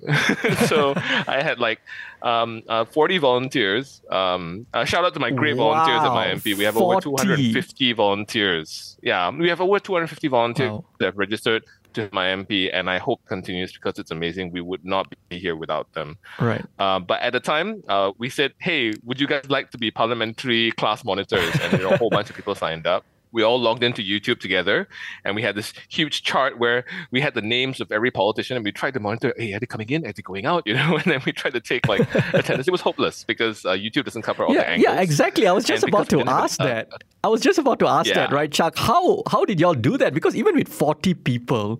so 0.67 0.93
I 1.27 1.41
had 1.41 1.59
like 1.59 1.79
um, 2.21 2.63
uh, 2.67 2.83
40 2.85 3.17
volunteers. 3.19 4.01
Um, 4.09 4.65
uh, 4.73 4.83
shout 4.83 5.05
out 5.05 5.13
to 5.13 5.19
my 5.19 5.31
great 5.31 5.55
wow. 5.55 5.71
volunteers 5.71 6.01
at 6.01 6.13
my 6.13 6.27
MP. 6.27 6.57
We 6.57 6.65
have 6.65 6.73
40. 6.73 7.07
over 7.07 7.17
250 7.23 7.93
volunteers. 7.93 8.97
Yeah, 9.01 9.29
we 9.29 9.47
have 9.47 9.61
over 9.61 9.79
250 9.79 10.27
volunteers 10.27 10.71
wow. 10.71 10.85
that 10.99 11.05
have 11.05 11.17
registered 11.17 11.63
to 11.93 12.09
my 12.11 12.27
MP, 12.27 12.69
and 12.71 12.89
I 12.89 12.97
hope 12.97 13.21
continues 13.25 13.71
because 13.71 13.97
it's 13.97 14.11
amazing. 14.11 14.51
We 14.51 14.61
would 14.61 14.83
not 14.83 15.11
be 15.29 15.39
here 15.39 15.55
without 15.55 15.91
them. 15.93 16.17
Right. 16.39 16.63
Uh, 16.77 16.99
but 16.99 17.21
at 17.21 17.31
the 17.33 17.39
time, 17.39 17.81
uh, 17.87 18.11
we 18.17 18.29
said, 18.29 18.53
"Hey, 18.59 18.91
would 19.03 19.19
you 19.19 19.27
guys 19.27 19.49
like 19.49 19.71
to 19.71 19.77
be 19.77 19.91
parliamentary 19.91 20.71
class 20.71 21.05
monitors?" 21.05 21.55
And 21.61 21.73
you 21.73 21.79
know, 21.79 21.91
a 21.91 21.97
whole 21.97 22.09
bunch 22.09 22.29
of 22.29 22.35
people 22.35 22.53
signed 22.53 22.85
up 22.85 23.05
we 23.37 23.43
all 23.43 23.59
logged 23.61 23.83
into 23.83 24.01
YouTube 24.01 24.39
together 24.39 24.87
and 25.23 25.35
we 25.35 25.43
had 25.43 25.53
this 25.53 25.71
huge 25.89 26.23
chart 26.23 26.57
where 26.57 26.85
we 27.11 27.21
had 27.21 27.35
the 27.35 27.41
names 27.41 27.79
of 27.79 27.91
every 27.91 28.09
politician 28.09 28.57
and 28.57 28.65
we 28.65 28.71
tried 28.71 28.95
to 28.95 28.99
monitor, 28.99 29.31
hey, 29.37 29.53
are 29.53 29.59
they 29.59 29.67
coming 29.67 29.87
in? 29.91 30.07
Are 30.07 30.11
they 30.11 30.23
going 30.23 30.47
out? 30.47 30.63
You 30.67 30.73
know, 30.73 30.97
and 30.97 31.05
then 31.05 31.21
we 31.25 31.31
tried 31.31 31.53
to 31.53 31.61
take 31.61 31.87
like 31.87 32.01
attendance. 32.33 32.67
It 32.67 32.71
was 32.71 32.81
hopeless 32.81 33.23
because 33.23 33.63
uh, 33.63 33.69
YouTube 33.83 34.05
doesn't 34.05 34.23
cover 34.23 34.43
all 34.43 34.53
yeah, 34.53 34.61
the 34.61 34.69
angles. 34.69 34.83
Yeah, 34.83 35.01
exactly. 35.01 35.47
I 35.47 35.53
was 35.53 35.65
just 35.65 35.83
and 35.83 35.93
about 35.93 36.09
to 36.09 36.21
ask 36.27 36.57
that. 36.57 36.89
I 37.23 37.27
was 37.27 37.41
just 37.41 37.59
about 37.59 37.79
to 37.79 37.87
ask 37.87 38.09
yeah. 38.09 38.15
that, 38.15 38.31
right, 38.33 38.51
Chuck? 38.51 38.75
How 38.75 39.21
how 39.31 39.45
did 39.45 39.61
y'all 39.61 39.75
do 39.89 39.97
that? 39.97 40.13
Because 40.13 40.35
even 40.35 40.55
with 40.55 40.67
40 40.67 41.13
people, 41.13 41.79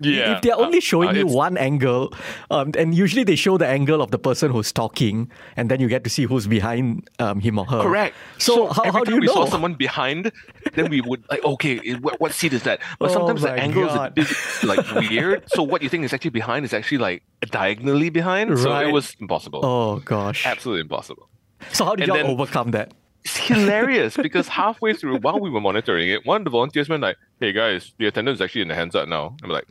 yeah. 0.00 0.36
If 0.36 0.42
they're 0.42 0.56
only 0.56 0.78
uh, 0.78 0.80
showing 0.80 1.10
uh, 1.10 1.12
you 1.12 1.26
one 1.26 1.56
angle, 1.56 2.12
um, 2.50 2.72
and 2.76 2.94
usually 2.94 3.24
they 3.24 3.36
show 3.36 3.58
the 3.58 3.66
angle 3.66 4.02
of 4.02 4.10
the 4.10 4.18
person 4.18 4.50
who's 4.50 4.72
talking, 4.72 5.30
and 5.56 5.70
then 5.70 5.80
you 5.80 5.88
get 5.88 6.04
to 6.04 6.10
see 6.10 6.24
who's 6.24 6.46
behind 6.46 7.08
um, 7.18 7.40
him 7.40 7.58
or 7.58 7.64
her. 7.66 7.82
Correct. 7.82 8.16
So, 8.38 8.54
so 8.54 8.72
how, 8.72 8.92
how 8.92 9.04
do 9.04 9.14
you 9.14 9.20
we 9.20 9.26
know? 9.26 9.34
saw 9.34 9.46
someone 9.46 9.74
behind, 9.74 10.32
then 10.74 10.90
we 10.90 11.00
would 11.00 11.24
like, 11.30 11.44
okay, 11.44 11.94
what, 11.94 12.20
what 12.20 12.32
seat 12.32 12.52
is 12.52 12.62
that? 12.64 12.80
But 12.98 13.10
oh 13.10 13.14
sometimes 13.14 13.42
the 13.42 13.52
angle 13.52 13.88
is 13.88 13.94
a 13.94 14.10
bit 14.10 14.28
like 14.64 15.10
weird. 15.10 15.44
so 15.48 15.62
what 15.62 15.82
you 15.82 15.88
think 15.88 16.04
is 16.04 16.12
actually 16.12 16.30
behind 16.30 16.64
is 16.64 16.72
actually 16.72 16.98
like 16.98 17.22
diagonally 17.50 18.10
behind. 18.10 18.50
Right. 18.50 18.58
So 18.58 18.78
it 18.80 18.92
was 18.92 19.16
impossible. 19.20 19.64
Oh 19.64 19.96
gosh. 20.00 20.46
Absolutely 20.46 20.82
impossible. 20.82 21.28
So 21.72 21.84
how 21.84 21.94
did 21.94 22.08
you 22.08 22.14
overcome 22.14 22.72
that? 22.72 22.92
It's 23.24 23.38
hilarious 23.38 24.16
because 24.18 24.48
halfway 24.48 24.92
through, 24.92 25.18
while 25.18 25.40
we 25.40 25.48
were 25.48 25.60
monitoring 25.60 26.10
it, 26.10 26.26
one 26.26 26.42
of 26.42 26.44
the 26.44 26.50
volunteers 26.50 26.90
went 26.90 27.02
like, 27.02 27.16
"Hey 27.40 27.52
guys, 27.52 27.94
the 27.96 28.06
attendance 28.06 28.36
is 28.36 28.42
actually 28.42 28.62
in 28.62 28.68
the 28.68 28.74
Hansard 28.74 29.08
now." 29.08 29.34
I'm 29.42 29.48
like, 29.48 29.66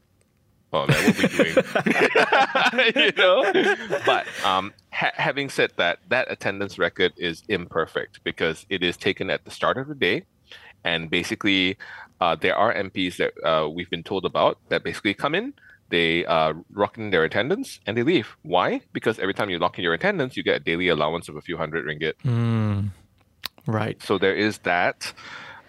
oh 0.74 0.86
that 0.86 1.06
what 1.06 2.94
be 2.94 2.94
doing? 2.94 3.06
you 3.06 3.12
know. 3.15 4.00
But 4.06 4.27
um, 4.44 4.74
ha- 4.92 5.13
having 5.15 5.50
said 5.50 5.72
that, 5.77 6.00
that 6.10 6.32
attendance 6.32 6.77
record 6.77 7.13
is 7.18 7.44
imperfect 7.48 8.24
because 8.24 8.65
it 8.70 8.84
is 8.84 8.98
taken 8.98 9.30
at 9.30 9.46
the 9.46 9.51
start 9.51 9.77
of 9.77 9.88
the 9.88 9.96
day, 9.96 10.25
and 10.84 11.10
basically, 11.10 11.77
uh, 12.20 12.36
there 12.36 12.56
are 12.56 12.74
MPs 12.74 13.18
that 13.18 13.34
uh, 13.46 13.70
we've 13.70 13.89
been 13.89 14.03
told 14.03 14.25
about 14.25 14.58
that 14.70 14.84
basically 14.84 15.13
come 15.13 15.36
in. 15.36 15.53
They 15.89 16.25
uh, 16.25 16.53
lock 16.74 16.98
in 16.98 17.12
their 17.12 17.24
attendance 17.24 17.80
and 17.86 17.96
they 17.96 18.03
leave. 18.03 18.36
Why? 18.42 18.82
Because 18.94 19.20
every 19.20 19.34
time 19.34 19.50
you 19.50 19.60
lock 19.60 19.77
in 19.77 19.84
your 19.84 19.94
attendance, 19.94 20.36
you 20.36 20.42
get 20.42 20.56
a 20.56 20.60
daily 20.60 20.88
allowance 20.88 21.30
of 21.30 21.36
a 21.36 21.42
few 21.42 21.56
hundred 21.56 21.86
ringgit. 21.86 22.13
Mm, 22.25 22.89
right. 23.68 24.01
So 24.01 24.18
there 24.18 24.36
is 24.36 24.58
that. 24.60 25.13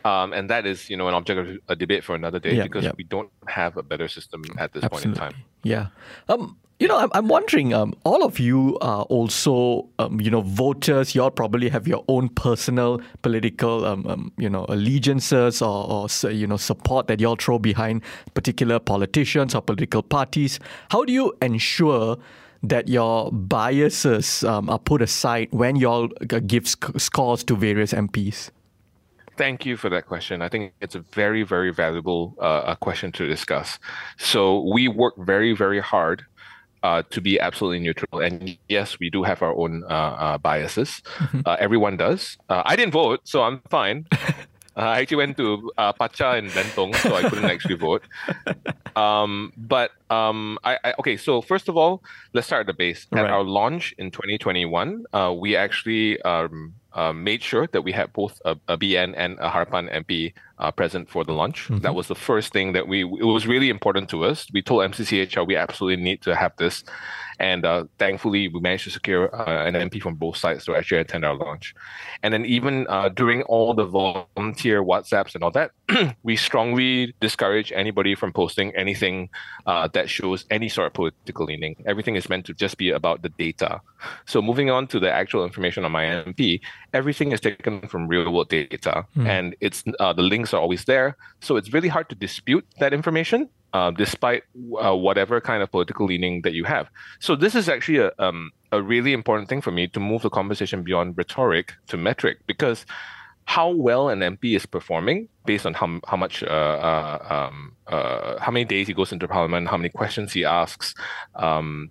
Um, 0.04 0.34
and 0.34 0.50
that 0.50 0.66
is, 0.66 0.90
you 0.90 0.96
know, 0.96 1.08
an 1.08 1.14
object 1.14 1.40
of 1.40 1.58
a 1.68 1.76
debate 1.76 2.04
for 2.04 2.14
another 2.14 2.38
day 2.38 2.54
yeah, 2.54 2.64
because 2.64 2.84
yeah. 2.84 2.92
we 2.96 3.04
don't 3.04 3.30
have 3.48 3.76
a 3.78 3.82
better 3.82 4.06
system 4.06 4.44
at 4.58 4.72
this 4.72 4.84
Absolutely. 4.84 5.18
point 5.18 5.32
in 5.32 5.36
time. 5.36 5.44
Yeah. 5.62 5.86
Um, 6.28 6.58
you 6.80 6.88
know, 6.88 6.98
I'm, 6.98 7.08
I'm 7.14 7.28
wondering, 7.28 7.72
um, 7.72 7.94
all 8.04 8.24
of 8.24 8.38
you 8.38 8.76
are 8.80 9.04
also, 9.04 9.88
um, 9.98 10.20
you 10.20 10.30
know, 10.30 10.42
voters. 10.42 11.14
You 11.14 11.22
all 11.22 11.30
probably 11.30 11.68
have 11.68 11.86
your 11.86 12.04
own 12.08 12.28
personal 12.28 13.00
political, 13.22 13.86
um, 13.86 14.06
um, 14.06 14.32
you 14.36 14.50
know, 14.50 14.66
allegiances 14.68 15.62
or, 15.62 15.90
or, 15.90 16.30
you 16.30 16.46
know, 16.46 16.56
support 16.56 17.06
that 17.06 17.20
you 17.20 17.28
all 17.28 17.36
throw 17.36 17.58
behind 17.58 18.02
particular 18.34 18.78
politicians 18.78 19.54
or 19.54 19.62
political 19.62 20.02
parties. 20.02 20.58
How 20.90 21.04
do 21.04 21.12
you 21.12 21.32
ensure 21.40 22.18
that 22.62 22.88
your 22.88 23.30
biases 23.30 24.42
um, 24.44 24.68
are 24.68 24.78
put 24.78 25.00
aside 25.00 25.48
when 25.52 25.76
you 25.76 25.88
all 25.88 26.08
give 26.46 26.66
sc- 26.66 26.98
scores 26.98 27.44
to 27.44 27.56
various 27.56 27.92
MPs? 27.92 28.50
Thank 29.36 29.66
you 29.66 29.76
for 29.76 29.88
that 29.90 30.06
question. 30.06 30.42
I 30.42 30.48
think 30.48 30.74
it's 30.80 30.94
a 30.94 31.00
very, 31.00 31.42
very 31.42 31.72
valuable 31.72 32.36
uh, 32.40 32.74
question 32.76 33.10
to 33.12 33.26
discuss. 33.26 33.78
So 34.16 34.60
we 34.60 34.88
work 34.88 35.14
very, 35.18 35.54
very 35.54 35.80
hard 35.80 36.24
uh, 36.84 37.02
to 37.10 37.20
be 37.20 37.40
absolutely 37.40 37.80
neutral. 37.80 38.20
And 38.20 38.56
yes, 38.68 39.00
we 39.00 39.08
do 39.08 39.22
have 39.24 39.42
our 39.42 39.54
own 39.54 39.84
uh, 39.84 39.86
uh, 40.26 40.38
biases. 40.38 41.02
Mm-hmm. 41.16 41.40
Uh, 41.46 41.56
everyone 41.58 41.96
does. 41.96 42.36
Uh, 42.50 42.62
I 42.64 42.76
didn't 42.76 42.92
vote, 42.92 43.20
so 43.24 43.42
I'm 43.42 43.62
fine. 43.70 44.06
I 44.76 45.00
actually 45.00 45.18
went 45.18 45.36
to 45.38 45.70
uh, 45.78 45.92
Pacha 45.92 46.32
and 46.32 46.50
Bentong, 46.50 46.94
so 46.96 47.14
I 47.14 47.28
couldn't 47.28 47.50
actually 47.50 47.76
vote. 47.76 48.04
Um, 48.96 49.52
but 49.56 49.90
um, 50.08 50.56
I, 50.62 50.78
I, 50.84 50.94
okay. 51.00 51.16
So 51.16 51.40
first 51.42 51.68
of 51.68 51.76
all, 51.76 52.04
let's 52.32 52.46
start 52.46 52.60
at 52.60 52.66
the 52.68 52.74
base. 52.74 53.08
At 53.10 53.22
right. 53.22 53.30
our 53.32 53.42
launch 53.42 53.92
in 53.98 54.12
2021, 54.12 55.04
we 55.34 55.56
actually 55.56 56.22
um, 56.22 56.74
uh, 56.94 57.12
made 57.12 57.42
sure 57.42 57.66
that 57.68 57.82
we 57.82 57.92
had 57.92 58.12
both 58.12 58.40
a, 58.44 58.56
a 58.68 58.78
BN 58.78 59.14
and 59.16 59.38
a 59.40 59.50
Harapan 59.50 59.92
MP 59.92 60.32
uh, 60.58 60.70
present 60.70 61.10
for 61.10 61.24
the 61.24 61.32
launch. 61.32 61.64
Mm-hmm. 61.64 61.78
That 61.78 61.94
was 61.94 62.08
the 62.08 62.14
first 62.14 62.52
thing 62.52 62.72
that 62.72 62.88
we, 62.88 63.02
it 63.02 63.24
was 63.24 63.46
really 63.46 63.70
important 63.70 64.08
to 64.10 64.24
us. 64.24 64.46
We 64.52 64.62
told 64.62 64.90
MCCHR 64.90 65.46
we 65.46 65.56
absolutely 65.56 66.02
need 66.02 66.22
to 66.22 66.34
have 66.34 66.52
this. 66.56 66.84
And 67.38 67.64
uh, 67.64 67.84
thankfully, 67.98 68.48
we 68.48 68.60
managed 68.60 68.84
to 68.84 68.90
secure 68.90 69.34
uh, 69.34 69.66
an 69.66 69.74
MP 69.74 70.00
from 70.00 70.14
both 70.14 70.36
sides 70.36 70.64
to 70.66 70.76
actually 70.76 71.00
attend 71.00 71.24
our 71.24 71.34
launch. 71.34 71.74
And 72.22 72.32
then, 72.32 72.44
even 72.44 72.86
uh, 72.88 73.08
during 73.08 73.42
all 73.42 73.74
the 73.74 73.84
volunteer 73.84 74.82
WhatsApps 74.82 75.34
and 75.34 75.42
all 75.42 75.50
that, 75.52 75.72
we 76.22 76.36
strongly 76.36 77.14
discourage 77.20 77.72
anybody 77.72 78.14
from 78.14 78.32
posting 78.32 78.74
anything 78.76 79.30
uh, 79.66 79.88
that 79.88 80.08
shows 80.08 80.44
any 80.50 80.68
sort 80.68 80.86
of 80.86 80.92
political 80.94 81.46
leaning. 81.46 81.76
Everything 81.86 82.16
is 82.16 82.28
meant 82.28 82.46
to 82.46 82.54
just 82.54 82.78
be 82.78 82.90
about 82.90 83.22
the 83.22 83.30
data. 83.30 83.80
So, 84.26 84.40
moving 84.40 84.70
on 84.70 84.86
to 84.88 85.00
the 85.00 85.10
actual 85.10 85.44
information 85.44 85.84
on 85.84 85.92
my 85.92 86.04
MP, 86.04 86.60
everything 86.92 87.32
is 87.32 87.40
taken 87.40 87.86
from 87.88 88.06
real 88.06 88.30
world 88.32 88.48
data, 88.48 89.06
mm. 89.16 89.26
and 89.26 89.56
it's 89.60 89.82
uh, 89.98 90.12
the 90.12 90.22
links 90.44 90.54
are 90.54 90.60
always 90.60 90.84
there. 90.84 91.16
So, 91.40 91.56
it's 91.56 91.72
really 91.72 91.88
hard 91.88 92.08
to 92.10 92.14
dispute 92.14 92.64
that 92.78 92.92
information 92.92 93.48
uh, 93.74 93.90
despite 93.90 94.44
uh, 94.82 94.96
whatever 94.96 95.40
kind 95.40 95.62
of 95.62 95.70
political 95.70 96.06
leaning 96.06 96.42
that 96.42 96.54
you 96.54 96.64
have. 96.64 96.88
So 97.18 97.34
this 97.34 97.54
is 97.54 97.68
actually 97.68 97.98
a 97.98 98.12
um, 98.18 98.52
a 98.72 98.80
really 98.80 99.12
important 99.12 99.48
thing 99.48 99.60
for 99.60 99.72
me 99.72 99.88
to 99.88 100.00
move 100.00 100.22
the 100.22 100.30
conversation 100.30 100.82
beyond 100.82 101.18
rhetoric 101.18 101.74
to 101.88 101.96
metric 101.96 102.38
because 102.46 102.86
how 103.46 103.68
well 103.70 104.08
an 104.08 104.20
MP 104.20 104.56
is 104.56 104.64
performing 104.64 105.28
based 105.44 105.66
on 105.66 105.74
how 105.74 106.00
how 106.06 106.16
much 106.16 106.42
uh, 106.44 106.78
uh, 106.90 107.48
um, 107.50 107.76
uh, 107.88 108.38
how 108.38 108.52
many 108.52 108.64
days 108.64 108.86
he 108.86 108.94
goes 108.94 109.12
into 109.12 109.26
parliament, 109.28 109.68
how 109.68 109.76
many 109.76 109.90
questions 109.90 110.32
he 110.32 110.44
asks. 110.44 110.94
Um, 111.34 111.90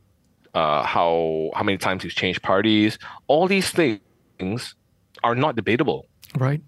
uh, 0.53 0.83
how 0.83 1.51
how 1.55 1.63
many 1.63 1.77
times 1.77 2.03
he's 2.03 2.13
changed 2.13 2.41
parties? 2.43 2.97
All 3.27 3.47
these 3.47 3.69
things 3.71 4.75
are 5.23 5.35
not 5.35 5.55
debatable. 5.55 6.05
Right. 6.37 6.61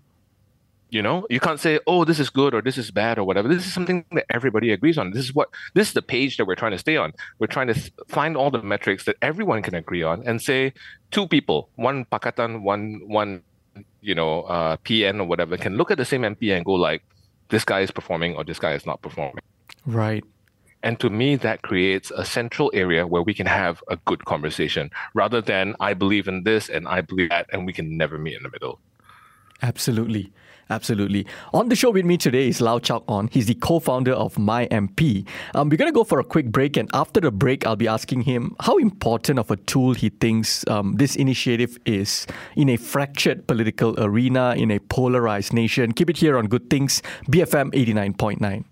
You 0.89 1.01
know, 1.01 1.25
you 1.29 1.39
can't 1.39 1.59
say, 1.59 1.79
"Oh, 1.87 2.05
this 2.05 2.19
is 2.19 2.29
good" 2.29 2.53
or 2.53 2.61
"This 2.61 2.77
is 2.77 2.91
bad" 2.91 3.17
or 3.17 3.23
whatever. 3.23 3.47
This 3.47 3.65
is 3.65 3.73
something 3.73 4.05
that 4.11 4.25
everybody 4.29 4.71
agrees 4.71 4.97
on. 4.97 5.11
This 5.11 5.25
is 5.25 5.33
what 5.33 5.49
this 5.73 5.87
is 5.89 5.93
the 5.93 6.01
page 6.01 6.37
that 6.37 6.45
we're 6.45 6.55
trying 6.55 6.71
to 6.71 6.77
stay 6.77 6.95
on. 6.95 7.13
We're 7.39 7.47
trying 7.47 7.67
to 7.67 7.75
find 8.07 8.37
all 8.37 8.51
the 8.51 8.61
metrics 8.61 9.05
that 9.05 9.17
everyone 9.21 9.61
can 9.61 9.75
agree 9.75 10.03
on, 10.03 10.23
and 10.27 10.41
say 10.41 10.73
two 11.11 11.27
people, 11.27 11.69
one 11.75 12.05
pakatan, 12.05 12.61
one 12.61 13.01
one, 13.07 13.41
you 14.01 14.15
know, 14.15 14.43
uh, 14.43 14.77
PN 14.77 15.19
or 15.19 15.25
whatever, 15.25 15.57
can 15.57 15.75
look 15.75 15.91
at 15.91 15.97
the 15.97 16.05
same 16.05 16.21
MP 16.21 16.55
and 16.55 16.63
go 16.63 16.73
like, 16.73 17.03
"This 17.49 17.65
guy 17.65 17.81
is 17.81 17.91
performing" 17.91 18.35
or 18.35 18.43
"This 18.43 18.59
guy 18.59 18.73
is 18.73 18.85
not 18.85 19.01
performing." 19.01 19.43
Right. 19.85 20.23
And 20.83 20.99
to 20.99 21.09
me, 21.09 21.35
that 21.37 21.63
creates 21.63 22.11
a 22.11 22.23
central 22.23 22.69
area 22.75 23.07
where 23.07 23.23
we 23.23 23.33
can 23.33 23.47
have 23.47 23.83
a 23.89 23.97
good 24.05 24.25
conversation 24.25 24.91
rather 25.15 25.41
than 25.41 25.75
I 25.79 25.95
believe 25.95 26.27
in 26.27 26.43
this 26.43 26.69
and 26.69 26.87
I 26.87 27.01
believe 27.01 27.29
that, 27.29 27.47
and 27.51 27.65
we 27.65 27.73
can 27.73 27.97
never 27.97 28.19
meet 28.19 28.37
in 28.37 28.43
the 28.43 28.51
middle. 28.51 28.79
Absolutely. 29.63 30.31
Absolutely. 30.69 31.27
On 31.53 31.69
the 31.69 31.75
show 31.75 31.91
with 31.91 32.05
me 32.05 32.17
today 32.17 32.47
is 32.47 32.59
Lau 32.59 32.79
Chak 32.79 33.03
Onn. 33.03 33.31
He's 33.31 33.45
the 33.45 33.53
co-founder 33.53 34.13
of 34.13 34.33
MyMP. 34.35 35.27
Um, 35.53 35.69
we're 35.69 35.77
going 35.77 35.91
to 35.91 35.95
go 35.95 36.03
for 36.03 36.19
a 36.19 36.23
quick 36.23 36.51
break, 36.51 36.75
and 36.75 36.89
after 36.93 37.21
the 37.21 37.31
break, 37.31 37.67
I'll 37.67 37.75
be 37.75 37.87
asking 37.87 38.21
him 38.21 38.55
how 38.59 38.77
important 38.77 39.37
of 39.37 39.51
a 39.51 39.57
tool 39.57 39.93
he 39.93 40.09
thinks 40.09 40.67
um, 40.67 40.93
this 40.93 41.15
initiative 41.15 41.77
is 41.85 42.25
in 42.55 42.69
a 42.69 42.77
fractured 42.77 43.45
political 43.47 43.93
arena, 44.03 44.55
in 44.57 44.71
a 44.71 44.79
polarized 44.79 45.53
nation. 45.53 45.91
Keep 45.91 46.09
it 46.09 46.17
here 46.17 46.35
on 46.35 46.47
Good 46.47 46.69
Things, 46.69 47.03
BFM 47.29 47.71
89.9. 47.71 48.65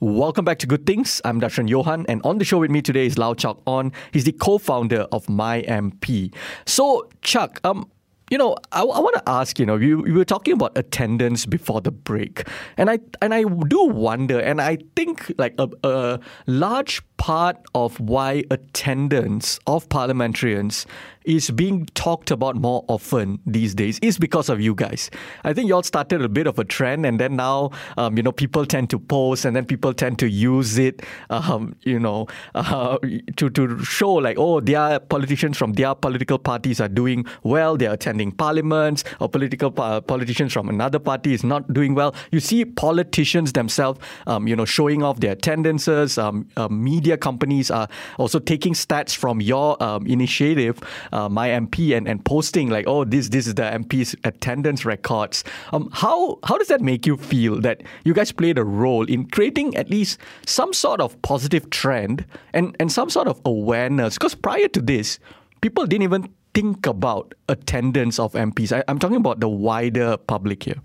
Welcome 0.00 0.44
back 0.44 0.58
to 0.60 0.66
Good 0.66 0.86
Things. 0.86 1.20
I'm 1.24 1.40
Darshan 1.40 1.68
Johan, 1.68 2.06
and 2.08 2.20
on 2.24 2.38
the 2.38 2.44
show 2.44 2.58
with 2.58 2.70
me 2.70 2.82
today 2.82 3.06
is 3.06 3.16
Lau 3.16 3.34
Chak 3.34 3.56
Onn. 3.66 3.92
He's 4.12 4.24
the 4.24 4.32
co-founder 4.32 5.02
of 5.12 5.26
MyMP. 5.26 6.34
So, 6.66 7.08
Chuck, 7.22 7.60
um, 7.62 7.88
you 8.30 8.38
know, 8.38 8.56
I, 8.72 8.80
I 8.80 9.00
want 9.00 9.16
to 9.16 9.28
ask. 9.28 9.58
You 9.58 9.66
know, 9.66 9.76
we, 9.76 9.94
we 9.94 10.12
were 10.12 10.24
talking 10.24 10.54
about 10.54 10.72
attendance 10.76 11.44
before 11.46 11.80
the 11.80 11.90
break, 11.90 12.46
and 12.76 12.88
I 12.88 13.00
and 13.20 13.34
I 13.34 13.42
do 13.42 13.84
wonder, 13.84 14.38
and 14.38 14.60
I 14.60 14.78
think 14.96 15.32
like 15.36 15.54
a, 15.58 15.68
a 15.82 16.20
large 16.46 17.02
part 17.16 17.56
of 17.74 17.98
why 18.00 18.44
attendance 18.50 19.58
of 19.66 19.88
parliamentarians 19.88 20.86
is 21.30 21.50
being 21.50 21.86
talked 21.94 22.30
about 22.30 22.56
more 22.56 22.84
often 22.88 23.38
these 23.46 23.74
days 23.74 23.98
is 24.00 24.18
because 24.18 24.48
of 24.48 24.60
you 24.60 24.74
guys. 24.74 25.10
I 25.44 25.52
think 25.52 25.68
y'all 25.68 25.82
started 25.82 26.22
a 26.22 26.28
bit 26.28 26.46
of 26.46 26.58
a 26.58 26.64
trend, 26.64 27.06
and 27.06 27.20
then 27.20 27.36
now, 27.36 27.70
um, 27.96 28.16
you 28.16 28.22
know, 28.22 28.32
people 28.32 28.64
tend 28.66 28.90
to 28.90 28.98
post, 28.98 29.44
and 29.44 29.54
then 29.54 29.64
people 29.64 29.92
tend 29.92 30.18
to 30.20 30.28
use 30.28 30.78
it, 30.78 31.02
um, 31.28 31.76
you 31.82 31.98
know, 31.98 32.26
uh, 32.54 32.98
to 33.36 33.50
to 33.50 33.82
show 33.84 34.14
like, 34.14 34.38
oh, 34.38 34.60
their 34.60 35.00
politicians 35.00 35.58
from 35.58 35.74
their 35.74 35.94
political 35.94 36.38
parties 36.38 36.80
are 36.80 36.88
doing 36.88 37.26
well. 37.42 37.76
They're 37.76 37.92
attending 37.92 38.32
parliaments, 38.32 39.04
or 39.20 39.28
political 39.28 39.74
uh, 39.76 40.00
politicians 40.00 40.52
from 40.52 40.68
another 40.68 40.98
party 40.98 41.34
is 41.34 41.44
not 41.44 41.72
doing 41.72 41.94
well. 41.94 42.14
You 42.30 42.40
see 42.40 42.64
politicians 42.64 43.52
themselves, 43.52 44.00
um, 44.26 44.48
you 44.48 44.56
know, 44.56 44.64
showing 44.64 45.02
off 45.02 45.20
their 45.20 45.32
attendances. 45.32 46.16
Um, 46.16 46.48
uh, 46.56 46.68
media 46.68 47.10
media 47.10 47.16
companies 47.16 47.70
are 47.70 47.88
also 48.18 48.38
taking 48.38 48.74
stats 48.74 49.16
from 49.16 49.40
your 49.40 49.76
um, 49.82 50.06
initiative, 50.06 50.78
uh, 51.12 51.19
my 51.28 51.48
MP, 51.48 51.96
and, 51.96 52.08
and 52.08 52.24
posting 52.24 52.68
like, 52.68 52.86
oh, 52.86 53.04
this 53.04 53.28
this 53.28 53.46
is 53.46 53.54
the 53.54 53.62
MP's 53.62 54.14
attendance 54.24 54.84
records. 54.84 55.44
Um, 55.72 55.90
how 55.92 56.38
how 56.44 56.58
does 56.58 56.68
that 56.68 56.80
make 56.80 57.06
you 57.06 57.16
feel 57.16 57.60
that 57.60 57.82
you 58.04 58.14
guys 58.14 58.32
played 58.32 58.58
a 58.58 58.64
role 58.64 59.04
in 59.04 59.26
creating 59.28 59.76
at 59.76 59.90
least 59.90 60.18
some 60.46 60.72
sort 60.72 61.00
of 61.00 61.20
positive 61.22 61.70
trend 61.70 62.24
and 62.52 62.76
and 62.80 62.90
some 62.90 63.10
sort 63.10 63.28
of 63.28 63.40
awareness? 63.44 64.14
Because 64.14 64.34
prior 64.34 64.68
to 64.68 64.80
this, 64.80 65.18
people 65.60 65.86
didn't 65.86 66.04
even 66.04 66.32
think 66.54 66.86
about 66.86 67.34
attendance 67.48 68.18
of 68.18 68.32
MPs. 68.32 68.76
I, 68.76 68.82
I'm 68.88 68.98
talking 68.98 69.16
about 69.16 69.40
the 69.40 69.48
wider 69.48 70.16
public 70.16 70.64
here. 70.64 70.80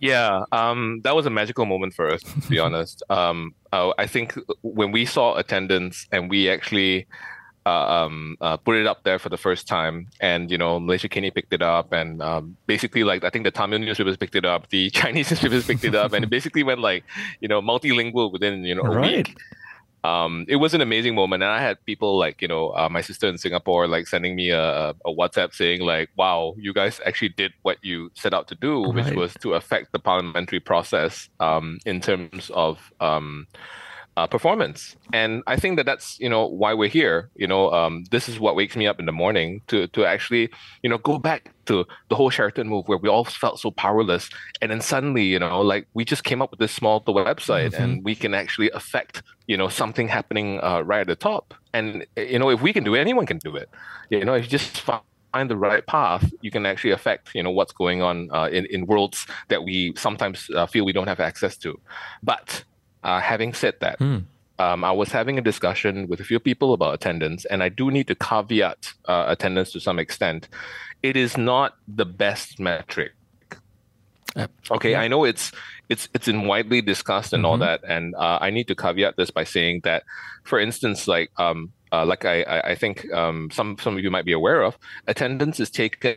Yeah, 0.00 0.44
um, 0.50 1.02
that 1.04 1.14
was 1.14 1.26
a 1.26 1.30
magical 1.30 1.66
moment 1.66 1.92
for 1.92 2.10
us, 2.10 2.22
to 2.22 2.48
be 2.48 2.58
honest. 2.66 3.02
Um, 3.10 3.54
uh, 3.72 3.92
I 3.98 4.06
think 4.06 4.34
when 4.62 4.92
we 4.92 5.04
saw 5.04 5.36
attendance 5.36 6.06
and 6.10 6.30
we 6.30 6.48
actually 6.48 7.06
uh, 7.70 7.86
um, 7.96 8.36
uh, 8.40 8.56
put 8.56 8.76
it 8.76 8.86
up 8.86 9.04
there 9.04 9.18
for 9.18 9.28
the 9.28 9.36
first 9.36 9.68
time, 9.68 10.08
and 10.20 10.50
you 10.50 10.58
know 10.58 10.80
Malaysiakini 10.80 11.34
picked 11.34 11.52
it 11.52 11.62
up, 11.62 11.92
and 11.92 12.22
um, 12.22 12.56
basically 12.66 13.04
like 13.04 13.24
I 13.24 13.30
think 13.30 13.44
the 13.44 13.50
Tamil 13.50 13.78
newspapers 13.78 14.16
picked 14.16 14.34
it 14.34 14.44
up, 14.44 14.68
the 14.70 14.90
Chinese 15.00 15.30
newspapers 15.30 15.66
picked 15.66 15.84
it 15.84 15.94
up, 15.94 16.12
and 16.12 16.24
it 16.24 16.30
basically 16.30 16.62
went 16.62 16.80
like 16.80 17.04
you 17.40 17.48
know 17.48 17.60
multilingual 17.62 18.32
within 18.32 18.64
you 18.64 18.74
know 18.74 18.82
a 18.82 18.90
right. 18.90 19.28
week 19.28 19.36
um, 20.02 20.46
it 20.48 20.56
was 20.56 20.72
an 20.74 20.80
amazing 20.80 21.14
moment. 21.14 21.42
And 21.42 21.52
I 21.52 21.60
had 21.60 21.84
people 21.84 22.18
like, 22.18 22.40
you 22.40 22.48
know, 22.48 22.70
uh, 22.70 22.88
my 22.90 23.00
sister 23.00 23.28
in 23.28 23.38
Singapore, 23.38 23.86
like 23.86 24.06
sending 24.06 24.34
me 24.34 24.50
a, 24.50 24.90
a 25.04 25.12
WhatsApp 25.12 25.54
saying, 25.54 25.82
like, 25.82 26.10
wow, 26.16 26.54
you 26.58 26.72
guys 26.72 27.00
actually 27.04 27.30
did 27.30 27.52
what 27.62 27.78
you 27.82 28.10
set 28.14 28.32
out 28.32 28.48
to 28.48 28.54
do, 28.54 28.84
right. 28.84 28.94
which 28.94 29.14
was 29.14 29.34
to 29.42 29.54
affect 29.54 29.92
the 29.92 29.98
parliamentary 29.98 30.60
process 30.60 31.28
um, 31.38 31.78
in 31.84 32.00
terms 32.00 32.50
of 32.54 32.92
um, 33.00 33.46
uh, 34.20 34.26
performance. 34.26 34.96
And 35.14 35.42
I 35.46 35.56
think 35.56 35.76
that 35.76 35.86
that's 35.86 36.20
you 36.20 36.28
know 36.28 36.46
why 36.46 36.74
we're 36.74 36.90
here. 36.90 37.30
You 37.36 37.46
know, 37.46 37.72
um, 37.72 38.04
this 38.10 38.28
is 38.28 38.38
what 38.38 38.54
wakes 38.54 38.76
me 38.76 38.86
up 38.86 39.00
in 39.00 39.06
the 39.06 39.12
morning 39.12 39.62
to 39.68 39.86
to 39.88 40.04
actually 40.04 40.50
you 40.82 40.90
know 40.90 40.98
go 40.98 41.18
back 41.18 41.52
to 41.66 41.86
the 42.10 42.16
whole 42.16 42.28
Sheraton 42.28 42.68
move 42.68 42.86
where 42.86 42.98
we 42.98 43.08
all 43.08 43.24
felt 43.24 43.58
so 43.58 43.70
powerless, 43.70 44.28
and 44.60 44.70
then 44.70 44.82
suddenly 44.82 45.24
you 45.24 45.38
know 45.38 45.62
like 45.62 45.86
we 45.94 46.04
just 46.04 46.22
came 46.24 46.42
up 46.42 46.50
with 46.50 46.60
this 46.60 46.72
small 46.72 47.00
website 47.00 47.72
mm-hmm. 47.72 47.82
and 47.82 48.04
we 48.04 48.14
can 48.14 48.34
actually 48.34 48.70
affect 48.72 49.22
you 49.46 49.56
know 49.56 49.68
something 49.68 50.06
happening 50.08 50.60
uh, 50.62 50.82
right 50.82 51.00
at 51.00 51.06
the 51.06 51.16
top. 51.16 51.54
And 51.72 52.06
you 52.16 52.38
know 52.38 52.50
if 52.50 52.60
we 52.60 52.74
can 52.74 52.84
do 52.84 52.94
it, 52.94 53.00
anyone 53.00 53.24
can 53.24 53.38
do 53.38 53.56
it. 53.56 53.70
You 54.10 54.24
know 54.26 54.34
if 54.34 54.44
you 54.44 54.50
just 54.50 54.82
find 55.32 55.48
the 55.48 55.56
right 55.56 55.86
path, 55.86 56.30
you 56.42 56.50
can 56.50 56.66
actually 56.66 56.90
affect 56.90 57.34
you 57.34 57.42
know 57.42 57.50
what's 57.50 57.72
going 57.72 58.02
on 58.02 58.28
uh, 58.32 58.48
in 58.52 58.66
in 58.66 58.84
worlds 58.84 59.26
that 59.48 59.64
we 59.64 59.94
sometimes 59.96 60.50
uh, 60.54 60.66
feel 60.66 60.84
we 60.84 60.92
don't 60.92 61.08
have 61.08 61.20
access 61.20 61.56
to. 61.64 61.80
But 62.22 62.64
uh, 63.02 63.20
having 63.20 63.52
said 63.54 63.74
that, 63.80 63.98
mm. 63.98 64.24
um, 64.58 64.84
I 64.84 64.92
was 64.92 65.10
having 65.10 65.38
a 65.38 65.42
discussion 65.42 66.08
with 66.08 66.20
a 66.20 66.24
few 66.24 66.38
people 66.38 66.72
about 66.72 66.94
attendance, 66.94 67.44
and 67.46 67.62
I 67.62 67.68
do 67.68 67.90
need 67.90 68.06
to 68.08 68.14
caveat 68.14 68.92
uh, 69.06 69.24
attendance 69.28 69.72
to 69.72 69.80
some 69.80 69.98
extent. 69.98 70.48
It 71.02 71.16
is 71.16 71.36
not 71.36 71.76
the 71.88 72.04
best 72.04 72.60
metric. 72.60 73.12
Uh, 74.36 74.46
okay, 74.70 74.92
yeah. 74.92 75.00
I 75.00 75.08
know 75.08 75.24
it's 75.24 75.50
it's 75.88 76.08
it's 76.14 76.28
in 76.28 76.46
widely 76.46 76.82
discussed 76.82 77.32
and 77.32 77.42
mm-hmm. 77.42 77.50
all 77.50 77.58
that, 77.58 77.80
and 77.86 78.14
uh, 78.14 78.38
I 78.40 78.50
need 78.50 78.68
to 78.68 78.74
caveat 78.74 79.16
this 79.16 79.30
by 79.30 79.44
saying 79.44 79.80
that, 79.84 80.04
for 80.44 80.60
instance, 80.60 81.08
like 81.08 81.30
um, 81.38 81.72
uh, 81.90 82.04
like 82.04 82.24
I 82.24 82.42
I 82.42 82.74
think 82.74 83.10
um, 83.12 83.50
some 83.50 83.76
some 83.80 83.96
of 83.96 84.04
you 84.04 84.10
might 84.10 84.24
be 84.24 84.32
aware 84.32 84.62
of, 84.62 84.78
attendance 85.06 85.58
is 85.58 85.70
taken 85.70 86.16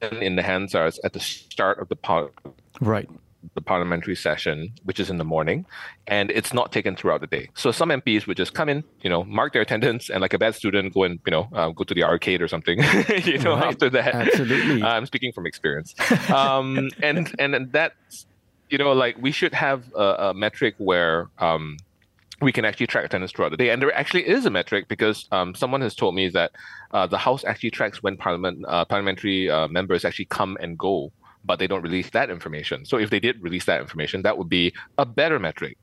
in 0.00 0.36
the 0.36 0.42
Hansards 0.42 0.98
at 1.02 1.12
the 1.12 1.20
start 1.20 1.80
of 1.80 1.88
the 1.88 1.96
part. 1.96 2.32
Right 2.80 3.08
the 3.54 3.60
parliamentary 3.60 4.16
session, 4.16 4.72
which 4.84 5.00
is 5.00 5.10
in 5.10 5.18
the 5.18 5.24
morning, 5.24 5.66
and 6.06 6.30
it's 6.30 6.52
not 6.52 6.72
taken 6.72 6.96
throughout 6.96 7.20
the 7.20 7.26
day. 7.26 7.48
So 7.54 7.70
some 7.70 7.88
MPs 7.88 8.26
would 8.26 8.36
just 8.36 8.54
come 8.54 8.68
in, 8.68 8.84
you 9.02 9.10
know, 9.10 9.24
mark 9.24 9.52
their 9.52 9.62
attendance, 9.62 10.10
and 10.10 10.20
like 10.20 10.34
a 10.34 10.38
bad 10.38 10.54
student, 10.54 10.94
go 10.94 11.04
and 11.04 11.18
you 11.26 11.30
know, 11.30 11.48
uh, 11.52 11.70
go 11.70 11.84
to 11.84 11.94
the 11.94 12.04
arcade 12.04 12.42
or 12.42 12.48
something. 12.48 12.78
you 13.24 13.38
know, 13.38 13.54
right. 13.54 13.64
after 13.64 13.90
that, 13.90 14.14
absolutely. 14.14 14.82
I'm 14.94 15.06
speaking 15.06 15.32
from 15.32 15.46
experience, 15.46 15.94
um, 16.30 16.90
and 17.02 17.34
and 17.38 17.72
that's 17.72 18.26
you 18.68 18.78
know, 18.78 18.92
like 18.92 19.16
we 19.20 19.32
should 19.32 19.54
have 19.54 19.84
a, 19.94 20.30
a 20.30 20.34
metric 20.34 20.74
where. 20.78 21.28
Um, 21.38 21.78
we 22.42 22.52
can 22.52 22.64
actually 22.64 22.86
track 22.86 23.04
attendance 23.04 23.32
throughout 23.32 23.50
the 23.50 23.56
day. 23.58 23.68
And 23.68 23.82
there 23.82 23.94
actually 23.94 24.26
is 24.26 24.46
a 24.46 24.50
metric 24.50 24.88
because 24.88 25.28
um, 25.30 25.54
someone 25.54 25.82
has 25.82 25.94
told 25.94 26.14
me 26.14 26.30
that 26.30 26.52
uh, 26.92 27.06
the 27.06 27.18
House 27.18 27.44
actually 27.44 27.70
tracks 27.70 28.02
when 28.02 28.16
parliament 28.16 28.64
uh, 28.66 28.86
parliamentary 28.86 29.50
uh, 29.50 29.68
members 29.68 30.06
actually 30.06 30.24
come 30.24 30.56
and 30.58 30.78
go 30.78 31.12
but 31.44 31.58
they 31.58 31.66
don't 31.66 31.82
release 31.82 32.10
that 32.10 32.30
information. 32.30 32.84
So 32.84 32.98
if 32.98 33.10
they 33.10 33.20
did 33.20 33.42
release 33.42 33.64
that 33.66 33.80
information, 33.80 34.22
that 34.22 34.38
would 34.38 34.48
be 34.48 34.72
a 34.98 35.06
better 35.06 35.38
metric. 35.38 35.78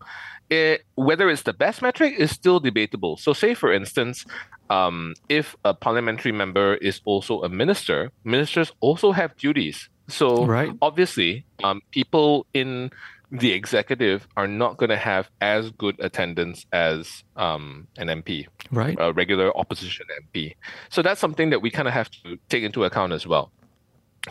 It, 0.50 0.86
whether 0.96 1.30
it's 1.30 1.44
the 1.44 1.54
best 1.54 1.82
metric 1.82 2.14
is 2.18 2.32
still 2.32 2.60
debatable. 2.60 3.18
So, 3.18 3.34
say 3.34 3.54
for 3.54 3.74
instance, 3.74 4.26
um, 4.70 5.14
if 5.28 5.56
a 5.66 5.74
parliamentary 5.74 6.32
member 6.32 6.76
is 6.76 7.02
also 7.04 7.42
a 7.44 7.50
minister, 7.50 8.12
ministers 8.24 8.72
also 8.80 9.12
have 9.12 9.36
duties. 9.36 9.90
So, 10.08 10.46
right. 10.46 10.72
obviously, 10.82 11.44
um, 11.66 11.82
people 11.92 12.46
in 12.54 12.92
the 13.32 13.52
executive 13.52 14.28
are 14.38 14.48
not 14.48 14.78
going 14.78 14.90
to 14.90 14.98
have 14.98 15.30
as 15.42 15.72
good 15.72 15.96
attendance 16.00 16.66
as 16.72 17.24
um, 17.36 17.88
an 17.98 18.08
MP, 18.08 18.48
right? 18.72 18.96
A 19.00 19.12
regular 19.12 19.56
opposition 19.58 20.06
MP. 20.24 20.56
So 20.90 21.02
that's 21.02 21.20
something 21.20 21.50
that 21.50 21.62
we 21.62 21.70
kind 21.70 21.88
of 21.88 21.94
have 21.94 22.10
to 22.24 22.38
take 22.50 22.64
into 22.64 22.86
account 22.86 23.12
as 23.12 23.28
well. 23.28 23.52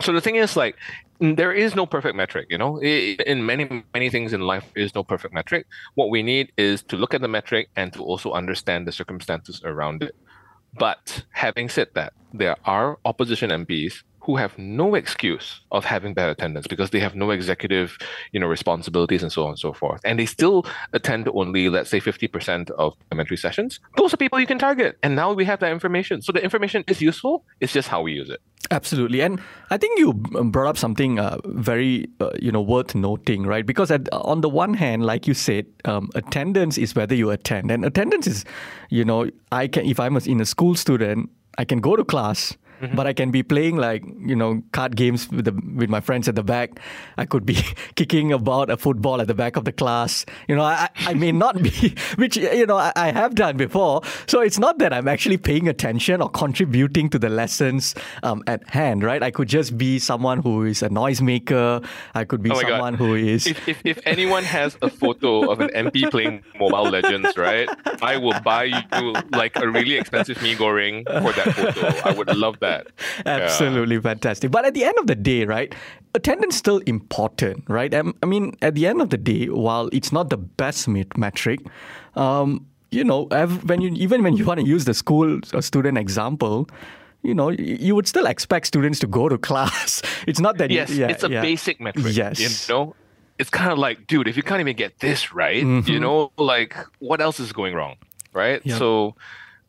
So 0.01 0.13
the 0.13 0.21
thing 0.21 0.35
is, 0.35 0.55
like, 0.55 0.75
there 1.19 1.51
is 1.51 1.75
no 1.75 1.85
perfect 1.85 2.15
metric 2.15 2.47
you 2.49 2.57
know 2.57 2.79
in 2.79 3.45
many 3.45 3.83
many 3.93 4.09
things 4.09 4.33
in 4.33 4.41
life 4.41 4.71
is 4.75 4.93
no 4.93 5.03
perfect 5.03 5.33
metric 5.33 5.65
what 5.95 6.09
we 6.09 6.21
need 6.21 6.51
is 6.57 6.83
to 6.83 6.95
look 6.95 7.13
at 7.13 7.21
the 7.21 7.27
metric 7.27 7.69
and 7.75 7.91
to 7.93 8.03
also 8.03 8.33
understand 8.33 8.87
the 8.87 8.91
circumstances 8.91 9.61
around 9.63 10.03
it 10.03 10.15
but 10.77 11.25
having 11.31 11.69
said 11.69 11.87
that 11.95 12.13
there 12.33 12.55
are 12.65 12.99
opposition 13.03 13.49
mps 13.49 14.03
who 14.27 14.35
have 14.35 14.57
no 14.57 14.93
excuse 14.93 15.61
of 15.71 15.85
having 15.85 16.13
bad 16.13 16.29
attendance 16.29 16.67
because 16.67 16.89
they 16.89 16.99
have 16.99 17.15
no 17.15 17.31
executive, 17.31 17.97
you 18.33 18.39
know, 18.41 18.45
responsibilities 18.45 19.23
and 19.23 19.31
so 19.31 19.43
on 19.43 19.51
and 19.51 19.59
so 19.59 19.71
forth. 19.71 20.01
And 20.03 20.19
they 20.19 20.25
still 20.25 20.65
attend 20.91 21.29
only, 21.33 21.69
let's 21.69 21.89
say, 21.89 22.01
50% 22.01 22.69
of 22.71 22.93
parliamentary 23.09 23.37
sessions. 23.37 23.79
Those 23.95 24.13
are 24.13 24.17
people 24.17 24.37
you 24.37 24.45
can 24.45 24.59
target. 24.59 24.97
And 25.01 25.15
now 25.15 25.31
we 25.31 25.45
have 25.45 25.61
that 25.61 25.71
information. 25.71 26.21
So 26.21 26.33
the 26.33 26.43
information 26.43 26.83
is 26.89 27.01
useful. 27.01 27.45
It's 27.61 27.71
just 27.71 27.87
how 27.87 28.01
we 28.01 28.11
use 28.11 28.29
it. 28.29 28.41
Absolutely, 28.69 29.21
and 29.21 29.39
I 29.69 29.77
think 29.77 29.97
you 29.97 30.13
brought 30.13 30.67
up 30.67 30.77
something 30.77 31.19
uh, 31.19 31.37
very 31.45 32.07
uh, 32.19 32.31
you 32.39 32.51
know 32.51 32.61
worth 32.61 32.95
noting, 32.95 33.45
right? 33.45 33.65
Because 33.65 33.91
at, 33.91 34.11
on 34.11 34.41
the 34.41 34.49
one 34.49 34.73
hand, 34.73 35.05
like 35.05 35.25
you 35.25 35.33
said, 35.33 35.65
um, 35.85 36.09
attendance 36.15 36.77
is 36.77 36.93
whether 36.93 37.15
you 37.15 37.29
attend, 37.29 37.71
and 37.71 37.85
attendance 37.85 38.27
is, 38.27 38.43
you 38.89 39.05
know, 39.05 39.29
I 39.51 39.67
can 39.67 39.85
if 39.85 39.99
I'm 39.99 40.17
in 40.17 40.41
a 40.41 40.45
school 40.45 40.75
student, 40.75 41.29
I 41.57 41.63
can 41.63 41.79
go 41.79 41.95
to 41.95 42.03
class 42.03 42.57
Mm-hmm. 42.81 42.95
But 42.95 43.07
I 43.07 43.13
can 43.13 43.31
be 43.31 43.41
playing 43.41 43.77
like 43.77 44.03
you 44.19 44.35
know 44.35 44.61
card 44.71 44.95
games 44.95 45.29
with 45.29 45.45
the 45.45 45.53
with 45.75 45.89
my 45.89 45.99
friends 45.99 46.27
at 46.27 46.35
the 46.35 46.43
back. 46.43 46.79
I 47.17 47.25
could 47.25 47.45
be 47.45 47.57
kicking 47.95 48.31
about 48.31 48.69
a 48.69 48.77
football 48.77 49.19
at 49.21 49.27
the 49.27 49.33
back 49.33 49.55
of 49.55 49.65
the 49.65 49.71
class. 49.71 50.25
You 50.47 50.55
know, 50.55 50.63
I, 50.63 50.89
I 50.97 51.13
may 51.13 51.31
not 51.31 51.61
be, 51.61 51.95
which 52.15 52.37
you 52.37 52.65
know 52.65 52.77
I, 52.77 52.91
I 52.95 53.11
have 53.11 53.35
done 53.35 53.57
before. 53.57 54.01
So 54.27 54.41
it's 54.41 54.59
not 54.59 54.77
that 54.79 54.93
I'm 54.93 55.07
actually 55.07 55.37
paying 55.37 55.67
attention 55.67 56.21
or 56.21 56.29
contributing 56.29 57.09
to 57.09 57.19
the 57.19 57.29
lessons 57.29 57.95
um, 58.21 58.43
at 58.45 58.69
hand, 58.69 59.03
right? 59.03 59.23
I 59.23 59.31
could 59.31 59.47
just 59.47 59.77
be 59.77 59.97
someone 59.97 60.39
who 60.39 60.63
is 60.65 60.83
a 60.83 60.89
noisemaker. 60.89 61.83
I 62.13 62.25
could 62.25 62.43
be 62.43 62.51
oh 62.51 62.61
someone 62.61 62.93
God. 62.93 62.99
who 62.99 63.15
is. 63.15 63.47
If, 63.47 63.67
if, 63.67 63.81
if 63.85 63.99
anyone 64.05 64.43
has 64.43 64.77
a 64.81 64.89
photo 64.89 65.49
of 65.49 65.61
an 65.61 65.69
MP 65.69 66.09
playing 66.11 66.43
Mobile 66.59 66.89
Legends, 66.89 67.35
right, 67.37 67.67
I 68.01 68.17
will 68.17 68.39
buy 68.41 68.65
you 68.65 69.13
like 69.31 69.55
a 69.55 69.67
really 69.67 69.95
expensive 69.95 70.41
mee 70.43 70.55
goreng 70.55 71.05
for 71.23 71.33
that 71.33 71.55
photo. 71.55 72.09
I 72.09 72.13
would 72.13 72.35
love 72.35 72.59
that 72.59 72.66
that. 72.67 72.87
Absolutely 73.25 73.95
yeah. 73.95 74.01
fantastic. 74.01 74.51
But 74.51 74.65
at 74.65 74.73
the 74.73 74.83
end 74.83 74.97
of 74.99 75.07
the 75.07 75.15
day, 75.15 75.45
right, 75.45 75.73
attendance 76.13 76.55
still 76.55 76.79
important, 76.79 77.63
right? 77.67 77.93
Um, 77.93 78.15
I 78.23 78.25
mean, 78.25 78.55
at 78.61 78.75
the 78.75 78.87
end 78.87 79.01
of 79.01 79.09
the 79.09 79.17
day, 79.17 79.47
while 79.47 79.89
it's 79.91 80.11
not 80.11 80.29
the 80.29 80.37
best 80.37 80.87
metric, 80.87 81.59
um, 82.15 82.65
you 82.91 83.03
know, 83.03 83.25
when 83.65 83.81
you 83.81 83.91
even 83.95 84.23
when 84.23 84.37
you 84.37 84.45
want 84.45 84.59
to 84.59 84.65
use 84.65 84.85
the 84.85 84.93
school 84.93 85.39
student 85.59 85.97
example, 85.97 86.69
you 87.23 87.33
know, 87.33 87.49
you 87.49 87.95
would 87.95 88.07
still 88.07 88.25
expect 88.25 88.67
students 88.67 88.99
to 88.99 89.07
go 89.07 89.29
to 89.29 89.37
class. 89.49 90.01
It's 90.27 90.39
not 90.39 90.57
that 90.57 90.71
yes, 90.71 90.89
yeah, 90.91 91.07
it's 91.07 91.23
a 91.23 91.29
yeah. 91.29 91.41
basic 91.41 91.79
metric. 91.81 92.15
Yes, 92.15 92.39
you 92.39 92.73
know, 92.73 92.95
it's 93.37 93.49
kind 93.49 93.71
of 93.71 93.77
like, 93.77 94.07
dude, 94.07 94.27
if 94.27 94.37
you 94.37 94.43
can't 94.43 94.61
even 94.61 94.75
get 94.75 94.99
this 94.99 95.33
right, 95.33 95.63
mm-hmm. 95.63 95.89
you 95.89 95.99
know, 95.99 96.31
like 96.37 96.75
what 96.99 97.21
else 97.21 97.39
is 97.39 97.51
going 97.51 97.75
wrong, 97.75 97.97
right? 98.33 98.65
Yep. 98.65 98.77
So, 98.79 99.15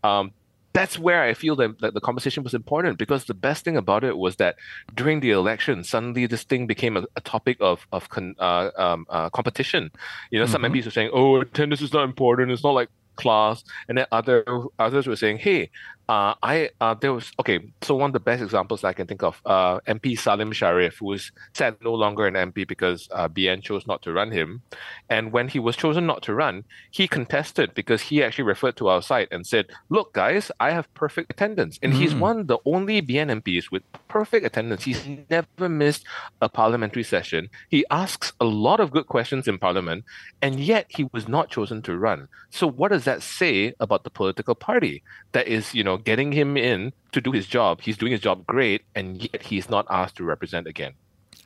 um, 0.05 0.33
that's 0.79 0.99
where 0.99 1.23
I 1.23 1.35
feel 1.35 1.57
that, 1.57 1.81
that 1.81 1.95
the 1.95 2.01
conversation 2.01 2.45
was 2.45 2.55
important 2.55 2.99
because 2.99 3.25
the 3.25 3.35
best 3.35 3.65
thing 3.65 3.77
about 3.77 4.05
it 4.05 4.17
was 4.17 4.37
that 4.37 4.55
during 4.95 5.19
the 5.21 5.33
election, 5.33 5.83
suddenly 5.83 6.27
this 6.27 6.45
thing 6.45 6.67
became 6.69 6.97
a, 6.97 7.05
a 7.17 7.21
topic 7.21 7.57
of 7.61 7.87
of 7.93 8.09
con, 8.09 8.37
uh, 8.39 8.71
um, 8.77 9.07
uh, 9.11 9.29
competition. 9.31 9.91
You 10.31 10.39
know, 10.39 10.45
mm-hmm. 10.45 10.53
some 10.53 10.63
MPs 10.63 10.85
were 10.85 10.91
saying, 10.93 11.11
"Oh, 11.13 11.41
attendance 11.41 11.83
is 11.83 11.93
not 11.93 12.05
important. 12.05 12.53
It's 12.53 12.63
not 12.63 12.75
like 12.75 12.91
class," 13.17 13.65
and 13.89 13.99
then 13.99 14.07
other 14.13 14.45
others 14.79 15.07
were 15.09 15.17
saying, 15.17 15.39
"Hey, 15.39 15.71
uh, 16.09 16.35
I 16.43 16.71
uh, 16.81 16.95
there 16.95 17.13
was 17.13 17.33
okay. 17.39 17.61
So 17.83 17.95
one 17.95 18.09
of 18.09 18.13
the 18.15 18.21
best 18.21 18.43
examples 18.43 18.83
I 18.83 18.95
can 18.95 19.07
think 19.07 19.23
of, 19.23 19.43
uh, 19.45 19.81
MP 19.81 20.19
Salim 20.19 20.53
Sharif, 20.53 20.99
who 20.99 21.13
is 21.13 21.33
said 21.53 21.77
no 21.83 21.93
longer 21.93 22.27
an 22.27 22.35
MP 22.35 22.67
because 22.67 23.09
uh, 23.13 23.29
BN 23.29 23.63
chose 23.63 23.87
not 23.87 24.01
to 24.03 24.13
run 24.15 24.31
him, 24.31 24.63
and 25.11 25.33
when 25.33 25.49
he 25.49 25.59
was 25.59 25.77
chosen 25.77 26.07
not 26.07 26.23
to 26.23 26.35
run, 26.35 26.65
he 26.91 27.07
contested 27.07 27.75
because 27.75 28.01
he 28.01 28.23
actually 28.23 28.45
referred 28.45 28.77
to 28.79 28.89
our 28.89 29.03
site 29.03 29.29
and 29.31 29.47
said, 29.47 29.67
"Look, 29.91 30.15
guys, 30.15 30.51
I 30.61 30.71
have 30.71 30.93
perfect 30.95 31.31
attendance," 31.31 31.79
and 31.83 31.93
mm. 31.93 31.97
he's 31.97 32.15
one 32.15 32.41
of 32.41 32.47
the 32.47 32.59
only 32.65 33.03
BN 33.03 33.43
MPs 33.43 33.71
with 33.71 33.83
perfect 34.09 34.47
attendance. 34.47 34.85
He's 34.85 35.07
never 35.29 35.69
missed 35.69 36.05
a 36.41 36.49
parliamentary 36.49 37.05
session. 37.05 37.51
He 37.69 37.85
asks 37.91 38.33
a 38.41 38.47
lot 38.47 38.81
of 38.81 38.91
good 38.91 39.09
questions 39.09 39.47
in 39.47 39.59
Parliament, 39.59 40.05
and 40.41 40.59
yet 40.59 40.87
he 40.89 41.05
was 41.13 41.29
not 41.29 41.51
chosen 41.51 41.83
to 41.83 41.99
run. 41.99 42.29
So 42.49 42.67
what 42.67 42.93
does 42.93 43.05
that 43.05 43.23
say 43.23 43.75
about 43.79 44.05
the 44.05 44.11
political 44.11 44.55
party? 44.55 45.03
That 45.33 45.47
is, 45.47 45.75
you 45.75 45.85
know 45.85 45.98
getting 46.05 46.33
him 46.33 46.57
in 46.57 46.93
to 47.13 47.21
do 47.21 47.33
his 47.33 47.47
job. 47.47 47.81
He's 47.81 47.97
doing 47.97 48.13
his 48.13 48.21
job 48.21 48.47
great, 48.47 48.83
and 48.95 49.23
yet 49.23 49.43
he's 49.43 49.69
not 49.71 49.87
asked 49.91 50.17
to 50.17 50.25
represent 50.25 50.67
again. 50.67 50.95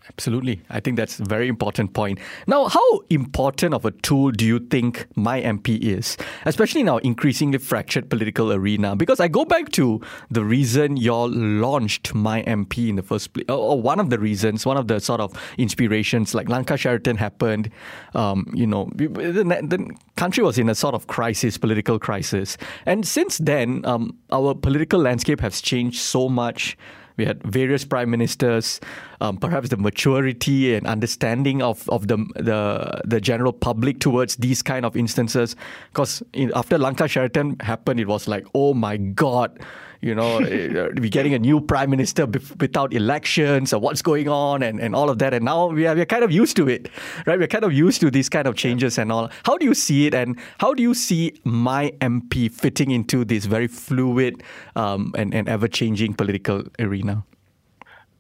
Absolutely. 0.09 0.61
I 0.69 0.81
think 0.81 0.97
that's 0.97 1.21
a 1.21 1.25
very 1.25 1.47
important 1.47 1.95
point. 1.95 2.19
Now, 2.49 2.67
how 2.67 3.01
important 3.09 3.73
of 3.73 3.85
a 3.85 3.93
tool 3.93 4.33
do 4.33 4.45
you 4.45 4.59
think 4.59 5.07
My 5.15 5.41
MP 5.41 5.81
is, 5.81 6.17
especially 6.45 6.81
in 6.81 6.89
our 6.89 7.01
increasingly 7.01 7.59
fractured 7.59 8.11
political 8.11 8.53
arena? 8.53 8.97
Because 8.97 9.21
I 9.21 9.29
go 9.29 9.45
back 9.45 9.71
to 9.73 10.01
the 10.31 10.45
reason 10.45 10.97
y'all 10.97 11.31
launched 11.31 12.15
My 12.15 12.43
MP 12.43 12.89
in 12.89 12.97
the 12.97 13.03
first 13.03 13.33
place, 13.33 13.47
or 13.49 13.81
one 13.81 14.01
of 14.01 14.11
the 14.11 14.19
reasons, 14.19 14.67
one 14.67 14.77
of 14.77 14.89
the 14.89 14.99
sort 14.99 15.21
of 15.21 15.33
inspirations, 15.57 16.35
like 16.35 16.49
Langkah 16.49 16.77
Sheraton 16.77 17.17
happened. 17.17 17.71
Um, 18.15 18.53
you 18.55 18.67
know, 18.67 18.91
the, 18.97 19.07
the, 19.07 19.97
country 20.17 20.45
was 20.45 20.59
in 20.59 20.69
a 20.69 20.75
sort 20.75 20.95
of 20.95 21.07
crisis, 21.07 21.57
political 21.59 21.99
crisis. 21.99 22.57
And 22.87 23.07
since 23.07 23.39
then, 23.39 23.85
um, 23.85 24.17
our 24.31 24.55
political 24.55 25.01
landscape 25.01 25.41
has 25.41 25.61
changed 25.61 26.01
so 26.01 26.29
much. 26.29 26.77
We 27.17 27.25
had 27.25 27.43
various 27.43 27.85
prime 27.85 28.11
ministers. 28.11 28.81
Um, 29.21 29.37
perhaps 29.37 29.69
the 29.69 29.77
maturity 29.77 30.75
and 30.75 30.87
understanding 30.87 31.63
of, 31.63 31.89
of 31.89 32.09
the, 32.09 32.17
the 32.37 33.01
the 33.05 33.21
general 33.21 33.53
public 33.53 34.01
towards 34.01 34.37
these 34.37 34.63
kind 34.63 34.85
of 34.85 34.97
instances. 34.97 35.57
Because 35.91 36.23
after 36.55 36.79
Langkah 36.79 37.09
Sheraton 37.09 37.57
happened, 37.61 38.01
it 38.01 38.09
was 38.09 38.27
like, 38.27 38.47
oh 38.55 38.75
my 38.75 38.97
god, 38.97 39.59
you 40.03 40.17
know, 40.17 40.39
eh, 40.39 40.89
we're 40.99 41.09
getting 41.09 41.33
a 41.33 41.39
new 41.39 41.61
prime 41.61 41.89
minister 41.89 42.27
without 42.27 42.93
elections 42.93 43.73
or 43.73 43.81
what's 43.81 44.03
going 44.03 44.29
on 44.29 44.63
and, 44.63 44.81
and 44.81 44.97
all 44.97 45.09
of 45.09 45.19
that. 45.21 45.33
And 45.33 45.45
now 45.45 45.69
we 45.69 45.87
are, 45.87 45.95
we're 45.95 46.05
kind 46.05 46.25
of 46.25 46.33
used 46.33 46.57
to 46.57 46.69
it, 46.69 46.89
right? 47.25 47.39
We're 47.39 47.47
kind 47.47 47.65
of 47.65 47.73
used 47.73 48.01
to 48.01 48.11
these 48.11 48.29
kind 48.29 48.49
of 48.49 48.57
changes 48.57 48.99
and 48.99 49.13
all. 49.13 49.31
How 49.45 49.57
do 49.57 49.65
you 49.65 49.75
see 49.75 50.07
it? 50.09 50.15
And 50.15 50.39
how 50.59 50.75
do 50.75 50.83
you 50.83 50.93
see 50.93 51.41
my 51.45 51.93
MP 52.01 52.51
fitting 52.51 52.91
into 52.91 53.25
this 53.25 53.45
very 53.45 53.69
fluid 53.69 54.43
um, 54.75 55.15
and, 55.17 55.33
and 55.33 55.49
ever 55.49 55.69
changing 55.69 56.15
political 56.15 56.65
arena? 56.81 57.25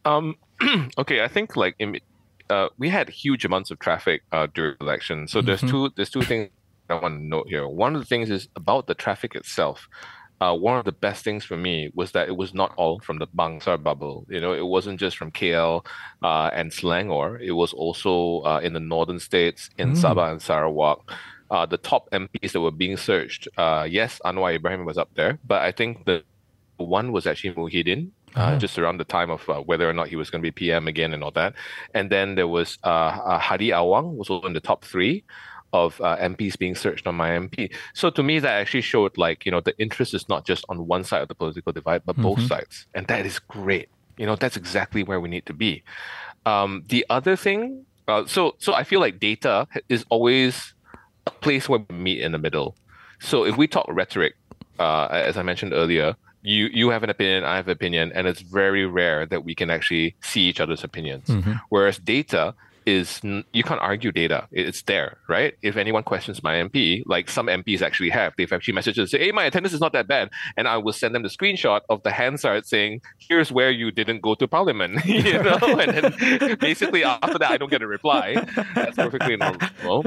Um, 0.04 0.36
okay, 0.98 1.24
I 1.24 1.28
think 1.28 1.56
like 1.56 1.76
uh, 2.48 2.68
we 2.78 2.90
had 2.90 3.08
huge 3.08 3.44
amounts 3.44 3.72
of 3.72 3.80
traffic 3.80 4.22
uh, 4.30 4.46
during 4.54 4.76
election. 4.80 5.26
So 5.26 5.40
mm-hmm. 5.40 5.46
there's 5.46 5.60
two 5.60 5.90
there's 5.96 6.10
two 6.10 6.22
things 6.22 6.50
I 6.88 6.94
want 6.94 7.18
to 7.18 7.24
note 7.24 7.48
here. 7.48 7.66
One 7.66 7.96
of 7.96 8.00
the 8.00 8.06
things 8.06 8.30
is 8.30 8.48
about 8.54 8.86
the 8.86 8.94
traffic 8.94 9.34
itself. 9.34 9.88
Uh, 10.42 10.56
one 10.56 10.76
of 10.76 10.84
the 10.84 10.98
best 11.06 11.22
things 11.22 11.44
for 11.44 11.56
me 11.56 11.92
was 11.94 12.10
that 12.10 12.26
it 12.26 12.36
was 12.36 12.52
not 12.52 12.74
all 12.76 12.98
from 12.98 13.18
the 13.18 13.28
Bangsar 13.28 13.80
bubble. 13.80 14.26
You 14.28 14.40
know, 14.40 14.52
it 14.52 14.66
wasn't 14.66 14.98
just 14.98 15.16
from 15.16 15.30
KL 15.30 15.86
uh, 16.20 16.50
and 16.52 16.72
Selangor. 16.72 17.40
It 17.40 17.52
was 17.52 17.72
also 17.72 18.40
uh, 18.40 18.60
in 18.60 18.72
the 18.72 18.80
northern 18.80 19.20
states, 19.20 19.70
in 19.78 19.92
mm. 19.92 19.96
Sabah 20.02 20.32
and 20.32 20.42
Sarawak. 20.42 20.98
Uh, 21.48 21.64
the 21.66 21.76
top 21.76 22.10
MPs 22.10 22.52
that 22.52 22.60
were 22.60 22.72
being 22.72 22.96
searched. 22.96 23.46
Uh, 23.56 23.86
yes, 23.88 24.20
Anwar 24.24 24.52
Ibrahim 24.52 24.84
was 24.84 24.98
up 24.98 25.10
there, 25.14 25.38
but 25.46 25.62
I 25.62 25.70
think 25.70 26.06
the 26.06 26.24
one 26.78 27.12
was 27.12 27.28
actually 27.28 27.54
Muhyiddin, 27.54 28.10
uh, 28.34 28.40
uh-huh. 28.40 28.58
just 28.58 28.78
around 28.78 28.96
the 28.98 29.04
time 29.04 29.30
of 29.30 29.48
uh, 29.48 29.60
whether 29.60 29.88
or 29.88 29.92
not 29.92 30.08
he 30.08 30.16
was 30.16 30.28
going 30.28 30.42
to 30.42 30.46
be 30.46 30.50
PM 30.50 30.88
again 30.88 31.12
and 31.12 31.22
all 31.22 31.30
that. 31.32 31.54
And 31.94 32.10
then 32.10 32.34
there 32.34 32.48
was 32.48 32.78
uh, 32.82 32.88
uh, 33.30 33.38
Hadi 33.38 33.68
Awang 33.68 34.16
was 34.16 34.28
also 34.28 34.46
in 34.48 34.54
the 34.54 34.60
top 34.60 34.84
three 34.84 35.22
of 35.72 36.00
uh, 36.00 36.16
MPs 36.18 36.58
being 36.58 36.74
searched 36.74 37.06
on 37.06 37.14
my 37.14 37.30
MP. 37.30 37.72
So 37.94 38.10
to 38.10 38.22
me, 38.22 38.38
that 38.38 38.52
actually 38.60 38.82
showed 38.82 39.16
like, 39.16 39.46
you 39.46 39.52
know, 39.52 39.60
the 39.60 39.76
interest 39.78 40.14
is 40.14 40.28
not 40.28 40.44
just 40.44 40.64
on 40.68 40.86
one 40.86 41.04
side 41.04 41.22
of 41.22 41.28
the 41.28 41.34
political 41.34 41.72
divide, 41.72 42.02
but 42.04 42.14
mm-hmm. 42.14 42.22
both 42.22 42.46
sides. 42.46 42.86
And 42.94 43.06
that 43.06 43.24
is 43.24 43.38
great. 43.38 43.88
You 44.18 44.26
know, 44.26 44.36
that's 44.36 44.56
exactly 44.56 45.02
where 45.02 45.20
we 45.20 45.28
need 45.28 45.46
to 45.46 45.54
be. 45.54 45.82
Um, 46.44 46.84
the 46.88 47.06
other 47.08 47.36
thing, 47.36 47.86
uh, 48.08 48.26
so 48.26 48.56
so 48.58 48.74
I 48.74 48.84
feel 48.84 49.00
like 49.00 49.18
data 49.18 49.66
is 49.88 50.04
always 50.10 50.74
a 51.26 51.30
place 51.30 51.68
where 51.68 51.80
we 51.88 51.96
meet 51.96 52.20
in 52.20 52.32
the 52.32 52.38
middle. 52.38 52.74
So 53.20 53.44
if 53.44 53.56
we 53.56 53.66
talk 53.66 53.86
rhetoric, 53.88 54.34
uh, 54.78 55.06
as 55.06 55.36
I 55.36 55.42
mentioned 55.42 55.72
earlier, 55.72 56.16
you 56.42 56.66
you 56.72 56.90
have 56.90 57.04
an 57.04 57.10
opinion, 57.10 57.44
I 57.44 57.56
have 57.56 57.68
an 57.68 57.72
opinion, 57.72 58.12
and 58.14 58.26
it's 58.26 58.40
very 58.40 58.84
rare 58.84 59.24
that 59.26 59.44
we 59.44 59.54
can 59.54 59.70
actually 59.70 60.16
see 60.20 60.42
each 60.42 60.60
other's 60.60 60.84
opinions. 60.84 61.28
Mm-hmm. 61.28 61.52
Whereas 61.68 61.98
data 61.98 62.54
is 62.86 63.20
you 63.22 63.62
can't 63.62 63.80
argue 63.80 64.12
data. 64.12 64.48
It's 64.50 64.82
there, 64.82 65.18
right? 65.28 65.54
If 65.62 65.76
anyone 65.76 66.02
questions 66.02 66.42
my 66.42 66.54
MP, 66.54 67.02
like 67.06 67.28
some 67.28 67.46
MPs 67.46 67.82
actually 67.82 68.10
have, 68.10 68.34
they've 68.36 68.52
actually 68.52 68.74
messaged 68.74 68.98
and 68.98 69.08
say, 69.08 69.18
"Hey, 69.18 69.32
my 69.32 69.44
attendance 69.44 69.74
is 69.74 69.80
not 69.80 69.92
that 69.92 70.08
bad," 70.08 70.30
and 70.56 70.66
I 70.66 70.78
will 70.78 70.92
send 70.92 71.14
them 71.14 71.22
the 71.22 71.28
screenshot 71.28 71.80
of 71.88 72.02
the 72.02 72.10
Hansard 72.10 72.66
saying, 72.66 73.02
"Here's 73.18 73.52
where 73.52 73.70
you 73.70 73.90
didn't 73.90 74.20
go 74.20 74.34
to 74.34 74.48
Parliament," 74.48 75.04
you 75.04 75.42
know, 75.42 75.58
and 75.62 75.92
then 75.94 76.56
basically 76.58 77.04
after 77.04 77.38
that, 77.38 77.50
I 77.50 77.56
don't 77.56 77.70
get 77.70 77.82
a 77.82 77.86
reply. 77.86 78.34
That's 78.74 78.96
perfectly 78.96 79.36
normal. 79.36 80.04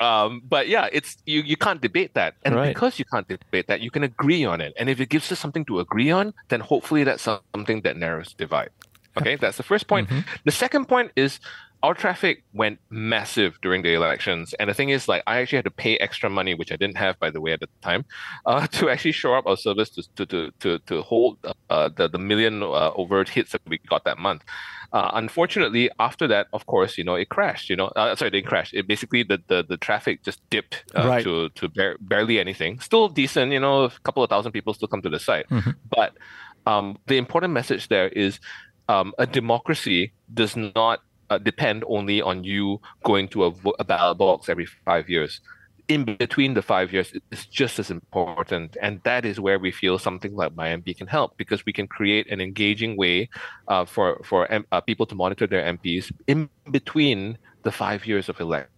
Um, 0.00 0.42
but 0.48 0.68
yeah, 0.68 0.88
it's 0.92 1.16
you. 1.26 1.42
You 1.42 1.56
can't 1.56 1.80
debate 1.80 2.14
that, 2.14 2.34
and 2.44 2.54
right. 2.54 2.68
because 2.74 2.98
you 2.98 3.04
can't 3.04 3.26
debate 3.26 3.66
that, 3.68 3.80
you 3.80 3.90
can 3.90 4.02
agree 4.02 4.44
on 4.44 4.60
it. 4.60 4.72
And 4.76 4.88
if 4.88 5.00
it 5.00 5.08
gives 5.08 5.32
us 5.32 5.38
something 5.38 5.64
to 5.66 5.80
agree 5.80 6.10
on, 6.10 6.34
then 6.48 6.60
hopefully 6.60 7.04
that's 7.04 7.22
something 7.22 7.80
that 7.82 7.96
narrows 7.96 8.34
the 8.36 8.44
divide. 8.44 8.70
Okay, 9.16 9.36
that's 9.36 9.56
the 9.56 9.62
first 9.62 9.86
point. 9.88 10.08
Mm-hmm. 10.08 10.20
The 10.44 10.52
second 10.52 10.86
point 10.86 11.12
is 11.16 11.40
our 11.82 11.94
traffic 11.94 12.44
went 12.52 12.78
massive 12.90 13.58
during 13.60 13.82
the 13.82 13.92
elections. 13.92 14.54
And 14.60 14.70
the 14.70 14.74
thing 14.74 14.90
is, 14.90 15.08
like, 15.08 15.22
I 15.26 15.38
actually 15.38 15.56
had 15.56 15.64
to 15.64 15.70
pay 15.70 15.96
extra 15.98 16.30
money, 16.30 16.54
which 16.54 16.70
I 16.70 16.76
didn't 16.76 16.96
have, 16.96 17.18
by 17.18 17.30
the 17.30 17.40
way, 17.40 17.52
at 17.52 17.60
the 17.60 17.68
time, 17.80 18.04
uh, 18.46 18.66
to 18.68 18.88
actually 18.88 19.12
show 19.12 19.34
up 19.34 19.46
our 19.46 19.56
service 19.56 19.90
to 19.90 20.02
to 20.16 20.26
to 20.26 20.50
to, 20.60 20.78
to 20.78 21.02
hold 21.02 21.38
uh, 21.70 21.88
the 21.96 22.08
the 22.08 22.18
million 22.18 22.62
uh, 22.62 22.92
overt 22.96 23.28
hits 23.28 23.52
that 23.52 23.62
we 23.66 23.78
got 23.78 24.04
that 24.04 24.18
month. 24.18 24.44
Uh, 24.92 25.10
unfortunately, 25.14 25.90
after 25.98 26.28
that, 26.28 26.48
of 26.52 26.66
course, 26.66 26.98
you 26.98 27.04
know, 27.04 27.14
it 27.14 27.30
crashed. 27.30 27.70
You 27.70 27.76
know, 27.76 27.86
uh, 27.96 28.14
sorry, 28.14 28.28
it 28.28 28.32
didn't 28.32 28.46
crash. 28.46 28.72
It 28.74 28.86
basically 28.86 29.22
the 29.22 29.42
the, 29.48 29.64
the 29.68 29.76
traffic 29.76 30.22
just 30.22 30.40
dipped 30.50 30.84
uh, 30.94 31.08
right. 31.08 31.24
to 31.24 31.48
to 31.48 31.68
bar- 31.68 31.96
barely 32.00 32.38
anything. 32.38 32.78
Still 32.80 33.08
decent, 33.08 33.52
you 33.52 33.60
know, 33.60 33.84
a 33.84 33.90
couple 34.04 34.22
of 34.22 34.30
thousand 34.30 34.52
people 34.52 34.74
still 34.74 34.88
come 34.88 35.02
to 35.02 35.08
the 35.08 35.18
site, 35.18 35.48
mm-hmm. 35.48 35.70
but 35.90 36.14
um, 36.66 36.98
the 37.06 37.16
important 37.16 37.52
message 37.52 37.88
there 37.88 38.08
is 38.08 38.38
um, 38.88 39.14
a 39.18 39.26
democracy 39.26 40.12
does 40.32 40.56
not 40.56 41.00
uh, 41.32 41.38
depend 41.38 41.84
only 41.86 42.20
on 42.20 42.44
you 42.44 42.80
going 43.04 43.28
to 43.28 43.44
a, 43.46 43.52
a 43.78 43.84
ballot 43.84 44.18
box 44.18 44.48
every 44.48 44.66
five 44.84 45.08
years. 45.08 45.40
In 45.88 46.04
between 46.04 46.54
the 46.54 46.62
five 46.62 46.92
years, 46.92 47.12
it's 47.32 47.46
just 47.46 47.78
as 47.78 47.90
important, 47.90 48.76
and 48.80 49.00
that 49.02 49.24
is 49.24 49.40
where 49.40 49.58
we 49.58 49.72
feel 49.72 49.98
something 49.98 50.34
like 50.36 50.54
MyMP 50.54 50.96
can 50.96 51.06
help 51.06 51.36
because 51.36 51.66
we 51.66 51.72
can 51.72 51.86
create 51.88 52.30
an 52.30 52.40
engaging 52.40 52.96
way 52.96 53.28
uh, 53.68 53.84
for 53.84 54.20
for 54.24 54.40
uh, 54.52 54.80
people 54.80 55.06
to 55.06 55.14
monitor 55.14 55.46
their 55.46 55.64
MPs 55.76 56.12
in 56.26 56.48
between 56.70 57.36
the 57.64 57.72
five 57.72 58.06
years 58.06 58.28
of 58.28 58.40
election 58.40 58.71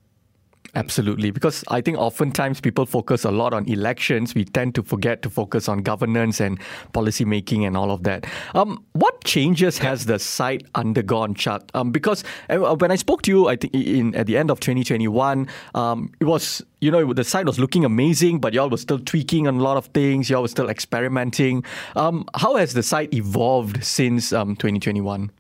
Absolutely, 0.76 1.30
because 1.30 1.62
I 1.68 1.80
think 1.80 1.98
oftentimes 1.98 2.60
people 2.60 2.84
focus 2.84 3.24
a 3.24 3.30
lot 3.30 3.54
on 3.54 3.64
elections. 3.68 4.34
We 4.34 4.44
tend 4.44 4.74
to 4.74 4.82
forget 4.82 5.22
to 5.22 5.30
focus 5.30 5.68
on 5.68 5.82
governance 5.82 6.40
and 6.40 6.58
policy 6.92 7.24
making 7.24 7.64
and 7.64 7.76
all 7.76 7.92
of 7.92 8.02
that. 8.02 8.26
Um, 8.54 8.84
what 8.92 9.22
changes 9.22 9.78
has 9.78 10.06
the 10.06 10.18
site 10.18 10.66
undergone, 10.74 11.34
Chuck? 11.34 11.70
Um, 11.74 11.92
because 11.92 12.24
uh, 12.50 12.74
when 12.74 12.90
I 12.90 12.96
spoke 12.96 13.22
to 13.22 13.30
you, 13.30 13.46
I 13.46 13.54
think 13.54 13.72
in 13.72 14.16
at 14.16 14.26
the 14.26 14.37
end 14.37 14.50
of 14.50 14.58
2021, 14.58 15.48
um, 15.76 16.12
it 16.18 16.24
was 16.24 16.60
you 16.80 16.90
know 16.90 17.12
the 17.12 17.24
site 17.24 17.46
was 17.46 17.60
looking 17.60 17.84
amazing, 17.84 18.40
but 18.40 18.52
y'all 18.52 18.68
were 18.68 18.76
still 18.76 18.98
tweaking 18.98 19.46
on 19.46 19.58
a 19.58 19.62
lot 19.62 19.76
of 19.76 19.87
things. 19.87 20.28
Y'all 20.28 20.42
were 20.42 20.48
still 20.48 20.68
experimenting. 20.68 21.62
Um, 21.94 22.24
how 22.34 22.56
has 22.56 22.72
the 22.72 22.82
site 22.82 23.14
evolved 23.14 23.84
since 23.84 24.30
2021? 24.30 25.30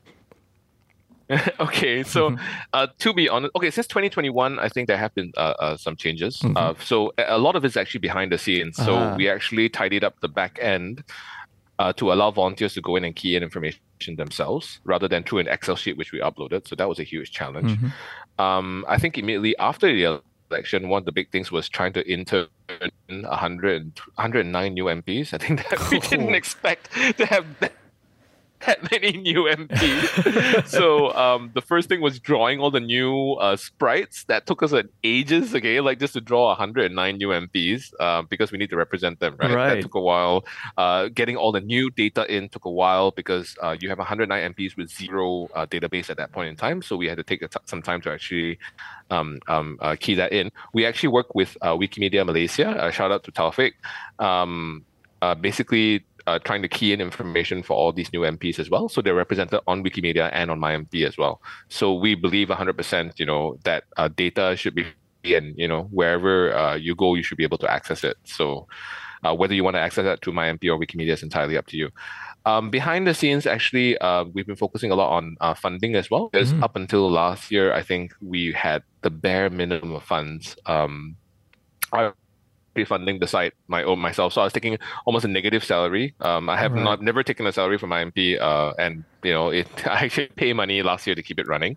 Okay, 1.60 2.02
so 2.02 2.30
mm-hmm. 2.30 2.44
uh, 2.72 2.86
to 2.98 3.12
be 3.12 3.28
honest, 3.28 3.52
okay, 3.56 3.70
since 3.70 3.86
2021, 3.86 4.58
I 4.58 4.68
think 4.68 4.88
there 4.88 4.96
have 4.96 5.14
been 5.14 5.32
uh, 5.36 5.54
uh, 5.58 5.76
some 5.76 5.96
changes. 5.96 6.38
Mm-hmm. 6.38 6.56
Uh, 6.56 6.74
so 6.84 7.12
a 7.18 7.38
lot 7.38 7.56
of 7.56 7.64
it's 7.64 7.76
actually 7.76 8.00
behind 8.00 8.32
the 8.32 8.38
scenes. 8.38 8.76
So 8.76 8.94
uh-huh. 8.94 9.16
we 9.16 9.28
actually 9.28 9.68
tidied 9.68 10.04
up 10.04 10.20
the 10.20 10.28
back 10.28 10.58
end 10.60 11.04
uh, 11.78 11.92
to 11.94 12.12
allow 12.12 12.30
volunteers 12.30 12.74
to 12.74 12.80
go 12.80 12.96
in 12.96 13.04
and 13.04 13.16
key 13.16 13.36
in 13.36 13.42
information 13.42 13.80
themselves 14.16 14.80
rather 14.84 15.08
than 15.08 15.24
through 15.24 15.38
an 15.38 15.48
Excel 15.48 15.76
sheet 15.76 15.96
which 15.96 16.12
we 16.12 16.20
uploaded. 16.20 16.68
So 16.68 16.76
that 16.76 16.88
was 16.88 16.98
a 16.98 17.04
huge 17.04 17.30
challenge. 17.32 17.72
Mm-hmm. 17.72 18.40
Um, 18.40 18.84
I 18.88 18.98
think 18.98 19.16
immediately 19.16 19.56
after 19.58 19.86
the 19.86 20.20
election, 20.50 20.88
one 20.88 21.00
of 21.00 21.06
the 21.06 21.12
big 21.12 21.30
things 21.30 21.50
was 21.50 21.68
trying 21.68 21.92
to 21.94 22.08
intern 22.10 22.48
100, 23.08 24.00
109 24.14 24.74
new 24.74 24.84
MPs. 24.84 25.34
I 25.34 25.38
think 25.38 25.68
that 25.68 25.90
we 25.90 25.98
didn't 26.10 26.34
expect 26.34 26.92
to 26.92 27.26
have 27.26 27.46
that 27.60 27.72
that 28.66 28.90
many 28.90 29.16
new 29.16 29.44
MPs. 29.44 30.68
so 30.68 31.14
um, 31.14 31.50
the 31.54 31.60
first 31.60 31.88
thing 31.88 32.00
was 32.00 32.18
drawing 32.18 32.60
all 32.60 32.70
the 32.70 32.80
new 32.80 33.32
uh, 33.34 33.56
sprites. 33.56 34.24
That 34.24 34.46
took 34.46 34.62
us 34.62 34.72
an 34.72 34.88
ages, 35.02 35.54
okay, 35.54 35.80
like 35.80 35.98
just 35.98 36.14
to 36.14 36.20
draw 36.20 36.48
109 36.48 37.16
new 37.16 37.28
MPs 37.28 37.92
uh, 38.00 38.22
because 38.22 38.52
we 38.52 38.58
need 38.58 38.70
to 38.70 38.76
represent 38.76 39.20
them, 39.20 39.36
right? 39.38 39.50
right. 39.50 39.74
That 39.74 39.82
took 39.82 39.94
a 39.94 40.00
while. 40.00 40.44
Uh, 40.78 41.08
getting 41.08 41.36
all 41.36 41.52
the 41.52 41.60
new 41.60 41.90
data 41.90 42.24
in 42.34 42.48
took 42.48 42.64
a 42.64 42.70
while 42.70 43.10
because 43.10 43.56
uh, 43.62 43.76
you 43.78 43.88
have 43.88 43.98
109 43.98 44.54
MPs 44.54 44.76
with 44.76 44.90
zero 44.90 45.48
uh, 45.54 45.66
database 45.66 46.08
at 46.10 46.16
that 46.16 46.32
point 46.32 46.48
in 46.48 46.56
time. 46.56 46.80
So 46.80 46.96
we 46.96 47.06
had 47.06 47.18
to 47.18 47.24
take 47.24 47.44
some 47.66 47.82
time 47.82 48.00
to 48.02 48.12
actually 48.12 48.58
um, 49.10 49.40
um, 49.48 49.78
uh, 49.80 49.96
key 49.98 50.14
that 50.14 50.32
in. 50.32 50.50
We 50.72 50.86
actually 50.86 51.10
work 51.10 51.34
with 51.34 51.56
Wikimedia 51.62 52.24
Malaysia. 52.24 52.90
shout 52.92 53.12
out 53.12 53.24
to 53.24 53.32
Taufik. 53.32 53.72
Um, 54.18 54.84
basically 55.40 56.04
uh, 56.26 56.38
trying 56.38 56.62
to 56.62 56.68
key 56.68 56.92
in 56.92 57.00
information 57.00 57.62
for 57.62 57.74
all 57.74 57.92
these 57.92 58.12
new 58.12 58.20
MPs 58.20 58.58
as 58.58 58.70
well. 58.70 58.88
So 58.88 59.02
they're 59.02 59.14
represented 59.14 59.60
on 59.66 59.84
Wikimedia 59.84 60.30
and 60.32 60.50
on 60.50 60.58
MyMP 60.58 61.06
as 61.06 61.18
well. 61.18 61.42
So 61.68 61.92
we 61.92 62.14
believe 62.14 62.48
100%, 62.48 63.18
you 63.18 63.26
know, 63.26 63.58
that 63.64 63.84
uh, 63.96 64.08
data 64.08 64.54
should 64.56 64.74
be, 64.74 64.86
and 65.24 65.54
you 65.56 65.68
know, 65.68 65.84
wherever 65.90 66.54
uh, 66.54 66.74
you 66.74 66.94
go, 66.94 67.14
you 67.14 67.22
should 67.22 67.38
be 67.38 67.44
able 67.44 67.58
to 67.58 67.70
access 67.70 68.04
it. 68.04 68.16
So 68.24 68.66
uh, 69.22 69.34
whether 69.34 69.54
you 69.54 69.64
want 69.64 69.76
to 69.76 69.80
access 69.80 70.04
that 70.04 70.22
to 70.22 70.32
MyMP 70.32 70.64
or 70.70 70.78
Wikimedia 70.78 71.12
is 71.12 71.22
entirely 71.22 71.56
up 71.56 71.66
to 71.68 71.76
you. 71.76 71.90
Um, 72.46 72.68
behind 72.68 73.06
the 73.06 73.14
scenes, 73.14 73.46
actually, 73.46 73.96
uh, 73.98 74.24
we've 74.24 74.46
been 74.46 74.56
focusing 74.56 74.90
a 74.90 74.94
lot 74.94 75.16
on 75.16 75.36
uh, 75.40 75.54
funding 75.54 75.94
as 75.94 76.10
well. 76.10 76.28
Because 76.28 76.52
mm-hmm. 76.52 76.62
up 76.62 76.76
until 76.76 77.10
last 77.10 77.50
year, 77.50 77.72
I 77.72 77.82
think 77.82 78.12
we 78.20 78.52
had 78.52 78.82
the 79.00 79.08
bare 79.08 79.48
minimum 79.48 79.94
of 79.94 80.02
funds. 80.02 80.56
Um, 80.66 81.16
funding 82.82 83.20
the 83.20 83.28
site 83.28 83.54
my 83.68 83.84
own 83.84 84.00
myself. 84.00 84.32
So 84.32 84.40
I 84.40 84.44
was 84.44 84.52
taking 84.52 84.76
almost 85.06 85.24
a 85.24 85.28
negative 85.28 85.62
salary. 85.62 86.14
Um, 86.20 86.48
I 86.48 86.56
have 86.56 86.72
right. 86.72 86.82
not 86.82 87.00
never 87.00 87.22
taken 87.22 87.46
a 87.46 87.52
salary 87.52 87.78
from 87.78 87.90
MyMP, 87.90 88.40
uh, 88.40 88.72
and 88.76 89.04
you 89.22 89.32
know, 89.32 89.50
it 89.50 89.68
I 89.86 90.06
actually 90.06 90.28
pay 90.34 90.52
money 90.52 90.82
last 90.82 91.06
year 91.06 91.14
to 91.14 91.22
keep 91.22 91.38
it 91.38 91.46
running. 91.46 91.76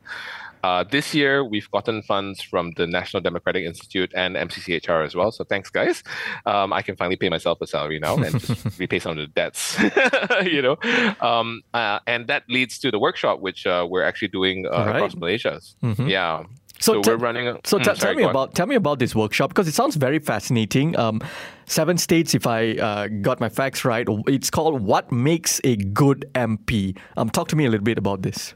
Uh, 0.64 0.84
this 0.84 1.14
year, 1.14 1.44
we've 1.44 1.70
gotten 1.72 2.02
funds 2.02 2.42
from 2.42 2.74
the 2.78 2.88
National 2.88 3.22
Democratic 3.22 3.64
Institute 3.64 4.12
and 4.16 4.36
MCCHR 4.36 5.06
as 5.06 5.16
well. 5.16 5.32
So 5.32 5.44
thanks, 5.44 5.70
guys. 5.70 6.04
Um, 6.46 6.74
I 6.74 6.82
can 6.82 6.96
finally 6.96 7.16
pay 7.16 7.30
myself 7.30 7.62
a 7.62 7.68
salary 7.68 8.00
now 8.00 8.18
and 8.18 8.40
just 8.40 8.66
repay 8.80 9.00
some 9.00 9.12
of 9.12 9.18
the 9.18 9.28
debts, 9.28 9.78
you 10.44 10.62
know. 10.62 10.78
Um, 11.22 11.62
uh, 11.74 12.00
and 12.08 12.28
that 12.28 12.44
leads 12.50 12.80
to 12.80 12.92
the 12.92 13.00
workshop, 13.00 13.40
which 13.40 13.66
uh, 13.66 13.88
we're 13.90 14.04
actually 14.04 14.30
doing 14.30 14.66
uh, 14.66 14.72
right. 14.72 14.96
across 14.96 15.16
Malaysia. 15.16 15.62
Mm-hmm. 15.84 16.08
Yeah. 16.08 16.44
So, 16.80 17.02
so 17.02 17.12
we're 17.12 17.18
running. 17.18 17.48
A, 17.48 17.60
so 17.64 17.78
mm, 17.78 17.84
t- 17.84 17.86
sorry, 17.86 17.98
tell 17.98 18.14
me 18.16 18.24
about 18.24 18.56
tell 18.56 18.68
me 18.68 18.76
about 18.76 19.00
this 19.00 19.16
workshop 19.16 19.50
because 19.50 19.68
it 19.68 19.74
sounds 19.74 19.96
very 19.96 20.20
fascinating. 20.20 20.98
Um, 20.98 21.22
seven 21.66 21.98
states, 21.98 22.36
if 22.36 22.46
I 22.46 22.74
uh, 22.74 23.08
got 23.08 23.40
my 23.40 23.50
facts 23.50 23.84
right. 23.84 24.08
It's 24.28 24.50
called 24.50 24.82
"What 24.82 25.12
Makes 25.12 25.62
a 25.64 25.76
Good 25.76 26.30
MP." 26.34 26.98
Um, 27.16 27.30
talk 27.30 27.48
to 27.50 27.56
me 27.56 27.66
a 27.66 27.70
little 27.70 27.84
bit 27.84 27.98
about 27.98 28.22
this. 28.22 28.54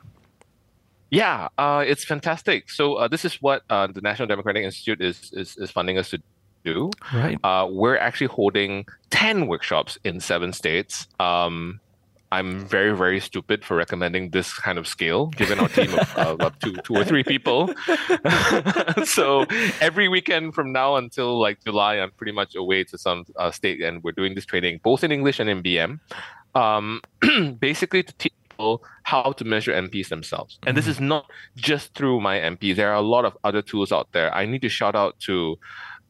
Yeah, 1.10 1.50
uh, 1.58 1.84
it's 1.86 2.06
fantastic. 2.06 2.70
So 2.70 2.96
uh, 2.96 3.08
this 3.08 3.26
is 3.26 3.36
what 3.42 3.64
uh, 3.70 3.88
the 3.88 4.02
National 4.02 4.28
Democratic 4.28 4.64
Institute 4.64 5.02
is, 5.02 5.32
is 5.34 5.58
is 5.58 5.70
funding 5.70 5.98
us 5.98 6.10
to 6.12 6.22
do. 6.64 6.90
Right. 7.14 7.38
Uh, 7.44 7.68
we're 7.70 7.98
actually 7.98 8.28
holding 8.28 8.86
ten 9.10 9.48
workshops 9.48 9.98
in 10.04 10.20
seven 10.20 10.54
states. 10.54 11.08
Um, 11.20 11.82
I'm 12.32 12.66
very, 12.66 12.96
very 12.96 13.20
stupid 13.20 13.66
for 13.66 13.76
recommending 13.76 14.30
this 14.30 14.54
kind 14.54 14.78
of 14.78 14.88
scale, 14.88 15.28
given 15.28 15.60
our 15.60 15.68
team 15.68 15.94
of 15.94 16.18
uh, 16.18 16.36
up 16.40 16.60
to 16.62 16.74
two 16.84 16.96
or 16.96 17.04
three 17.04 17.24
people. 17.24 17.74
so 19.04 19.46
every 19.82 20.08
weekend 20.08 20.56
from 20.56 20.72
now 20.72 20.96
until 20.96 21.40
like 21.40 21.62
July, 21.64 21.96
I'm 21.96 22.12
pretty 22.12 22.32
much 22.32 22.56
away 22.56 22.86
to 22.86 22.98
some 22.98 23.26
uh, 23.36 23.52
state, 23.52 23.82
and 23.82 24.02
we're 24.02 24.14
doing 24.14 24.34
this 24.34 24.46
training 24.46 24.80
both 24.82 25.04
in 25.04 25.12
English 25.12 25.42
and 25.42 25.50
in 25.50 25.62
BM, 25.62 26.00
um, 26.56 27.02
basically 27.60 28.04
to 28.04 28.14
teach 28.14 28.34
people 28.50 28.84
how 29.04 29.34
to 29.34 29.44
measure 29.44 29.74
MPs 29.74 30.08
themselves. 30.08 30.58
And 30.66 30.78
this 30.78 30.88
is 30.88 31.00
not 31.00 31.26
just 31.56 31.94
through 31.96 32.22
my 32.22 32.38
MP. 32.38 32.74
There 32.76 32.90
are 32.90 32.96
a 32.96 33.02
lot 33.02 33.26
of 33.26 33.38
other 33.44 33.62
tools 33.62 33.92
out 33.92 34.08
there. 34.14 34.34
I 34.34 34.46
need 34.46 34.62
to 34.62 34.70
shout 34.70 34.96
out 34.96 35.20
to 35.22 35.58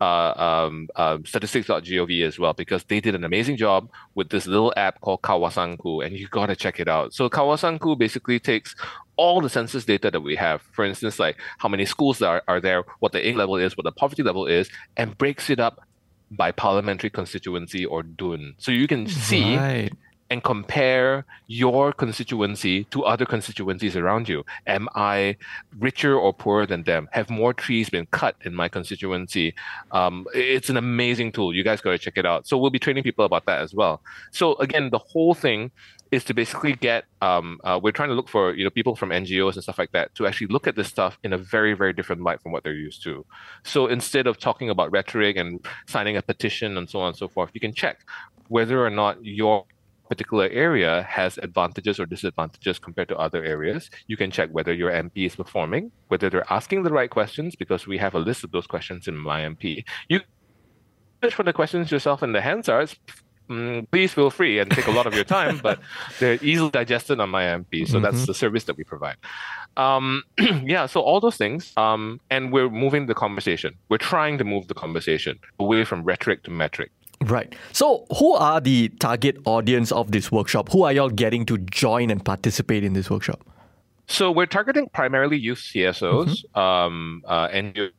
uh, 0.02 0.34
um, 0.36 0.90
um, 0.96 1.26
statistics.gov 1.26 2.28
as 2.28 2.40
well 2.40 2.54
because 2.54 2.84
they 2.86 3.00
did 3.00 3.16
an 3.16 3.24
amazing 3.24 3.56
job 3.56 3.90
with 4.16 4.30
this 4.30 4.48
little 4.48 4.74
app 4.76 5.00
called 5.02 5.22
Kawasanku, 5.22 6.04
and 6.06 6.18
you 6.18 6.28
gotta 6.28 6.56
check 6.56 6.80
it 6.80 6.88
out. 6.88 7.14
So 7.14 7.30
Kawasanku 7.30 7.98
basically 7.98 8.40
takes 8.40 8.76
all 9.16 9.40
the 9.40 9.50
census 9.50 9.86
data 9.86 10.10
that 10.10 10.22
we 10.22 10.36
have, 10.36 10.64
for 10.74 10.84
instance, 10.84 11.20
like 11.20 11.38
how 11.60 11.70
many 11.70 11.86
schools 11.86 12.22
are, 12.22 12.42
are 12.48 12.60
there, 12.60 12.84
what 13.00 13.12
the 13.12 13.26
age 13.26 13.36
level 13.36 13.58
is, 13.58 13.78
what 13.78 13.84
the 13.84 13.92
poverty 13.92 14.24
level 14.24 14.48
is, 14.48 14.70
and 14.98 15.16
breaks 15.18 15.50
it 15.52 15.60
up 15.60 15.82
by 16.32 16.52
parliamentary 16.52 17.10
constituency 17.10 17.86
or 17.86 18.02
dun. 18.02 18.56
So 18.58 18.72
you 18.72 18.88
can 18.88 19.08
see 19.08 19.58
Right. 19.58 19.92
And 20.32 20.42
compare 20.42 21.26
your 21.48 21.92
constituency 21.92 22.86
to 22.86 23.04
other 23.04 23.26
constituencies 23.26 23.98
around 23.98 24.30
you. 24.30 24.46
Am 24.66 24.88
I 24.96 25.36
richer 25.78 26.18
or 26.18 26.34
poorer 26.34 26.66
than 26.66 26.84
them? 26.84 27.10
Have 27.12 27.30
more 27.30 27.54
trees 27.54 27.90
been 27.90 28.06
cut 28.12 28.38
in 28.46 28.56
my 28.56 28.70
constituency? 28.70 29.54
Um, 29.92 30.26
it's 30.34 30.70
an 30.70 30.78
amazing 30.78 31.34
tool. 31.34 31.54
You 31.54 31.66
guys 31.66 31.82
got 31.82 31.92
to 31.92 31.98
check 31.98 32.18
it 32.18 32.26
out. 32.26 32.48
So 32.48 32.58
we'll 32.58 32.72
be 32.72 32.80
training 32.80 33.04
people 33.04 33.26
about 33.26 33.46
that 33.48 33.60
as 33.60 33.74
well. 33.74 34.02
So 34.32 34.56
again, 34.56 34.90
the 34.90 35.00
whole 35.00 35.34
thing 35.34 35.70
is 36.12 36.24
to 36.26 36.34
basically 36.34 36.74
get 36.76 37.04
um, 37.22 37.60
uh, 37.66 37.78
we're 37.82 37.92
trying 37.92 38.10
to 38.10 38.16
look 38.16 38.30
for 38.30 38.54
you 38.54 38.64
know 38.64 38.70
people 38.70 38.96
from 38.96 39.10
NGOs 39.10 39.56
and 39.56 39.64
stuff 39.64 39.80
like 39.80 39.92
that 39.92 40.16
to 40.16 40.28
actually 40.28 40.48
look 40.48 40.66
at 40.66 40.76
this 40.76 40.88
stuff 40.88 41.18
in 41.24 41.32
a 41.32 41.38
very 41.38 41.74
very 41.74 41.94
different 41.94 42.22
light 42.22 42.42
from 42.42 42.52
what 42.54 42.64
they're 42.64 42.74
used 42.74 43.04
to. 43.04 43.26
So 43.64 43.88
instead 43.88 44.28
of 44.28 44.38
talking 44.38 44.70
about 44.70 44.92
rhetoric 44.92 45.36
and 45.38 45.66
signing 45.88 46.16
a 46.16 46.22
petition 46.22 46.78
and 46.78 46.90
so 46.90 47.00
on 47.00 47.10
and 47.10 47.18
so 47.18 47.28
forth, 47.28 47.52
you 47.54 47.62
can 47.62 47.74
check 47.74 48.06
whether 48.48 48.86
or 48.86 48.90
not 48.90 49.24
your 49.24 49.66
particular 50.12 50.50
area 50.50 51.04
has 51.04 51.38
advantages 51.38 51.98
or 51.98 52.06
disadvantages 52.06 52.78
compared 52.80 53.08
to 53.08 53.16
other 53.18 53.42
areas. 53.46 53.90
You 54.08 54.18
can 54.18 54.30
check 54.30 54.50
whether 54.52 54.74
your 54.74 54.92
MP 54.92 55.26
is 55.26 55.38
performing, 55.38 55.90
whether 56.10 56.30
they're 56.30 56.52
asking 56.52 56.84
the 56.84 56.92
right 56.92 57.10
questions, 57.10 57.56
because 57.56 57.88
we 57.88 57.98
have 57.98 58.14
a 58.14 58.20
list 58.20 58.44
of 58.44 58.52
those 58.52 58.68
questions 58.68 59.08
in 59.08 59.16
my 59.16 59.40
MP. 59.54 59.86
You 60.10 60.20
search 61.24 61.34
for 61.34 61.44
the 61.44 61.54
questions 61.54 61.92
yourself 61.92 62.24
in 62.24 62.34
the 62.34 62.42
Hansards. 62.42 62.98
Mm, 63.50 63.90
please 63.90 64.12
feel 64.14 64.30
free 64.30 64.60
and 64.60 64.70
take 64.70 64.88
a 64.88 64.92
lot 64.92 65.08
of 65.08 65.14
your 65.14 65.24
time, 65.24 65.60
but 65.64 65.80
they're 66.20 66.40
easily 66.42 66.72
digested 66.72 67.22
on 67.22 67.30
my 67.30 67.44
MP. 67.44 67.88
So 67.88 68.02
that's 68.02 68.26
the 68.26 68.34
service 68.34 68.66
that 68.66 68.76
we 68.76 68.84
provide. 68.84 69.16
Um, 69.78 70.24
yeah, 70.76 70.88
so 70.88 71.00
all 71.00 71.22
those 71.22 71.38
things. 71.38 71.72
Um, 71.78 72.20
and 72.30 72.52
we're 72.52 72.70
moving 72.70 73.06
the 73.06 73.16
conversation. 73.16 73.76
We're 73.88 74.06
trying 74.14 74.38
to 74.40 74.44
move 74.44 74.68
the 74.68 74.74
conversation 74.74 75.40
away 75.58 75.86
from 75.86 76.04
rhetoric 76.04 76.44
to 76.44 76.52
metric. 76.52 76.92
Right. 77.22 77.54
So, 77.72 78.06
who 78.18 78.34
are 78.34 78.60
the 78.60 78.90
target 79.00 79.38
audience 79.46 79.92
of 79.92 80.12
this 80.12 80.32
workshop? 80.32 80.70
Who 80.72 80.84
are 80.84 80.92
y'all 80.92 81.10
getting 81.10 81.46
to 81.46 81.58
join 81.60 82.10
and 82.10 82.24
participate 82.24 82.84
in 82.84 82.94
this 82.94 83.10
workshop? 83.10 83.46
So 84.12 84.30
we're 84.30 84.46
targeting 84.46 84.90
primarily 84.90 85.38
youth 85.38 85.60
CSOs, 85.60 86.44
um, 86.58 87.24
uh, 87.26 87.48
NGOs, 87.48 87.92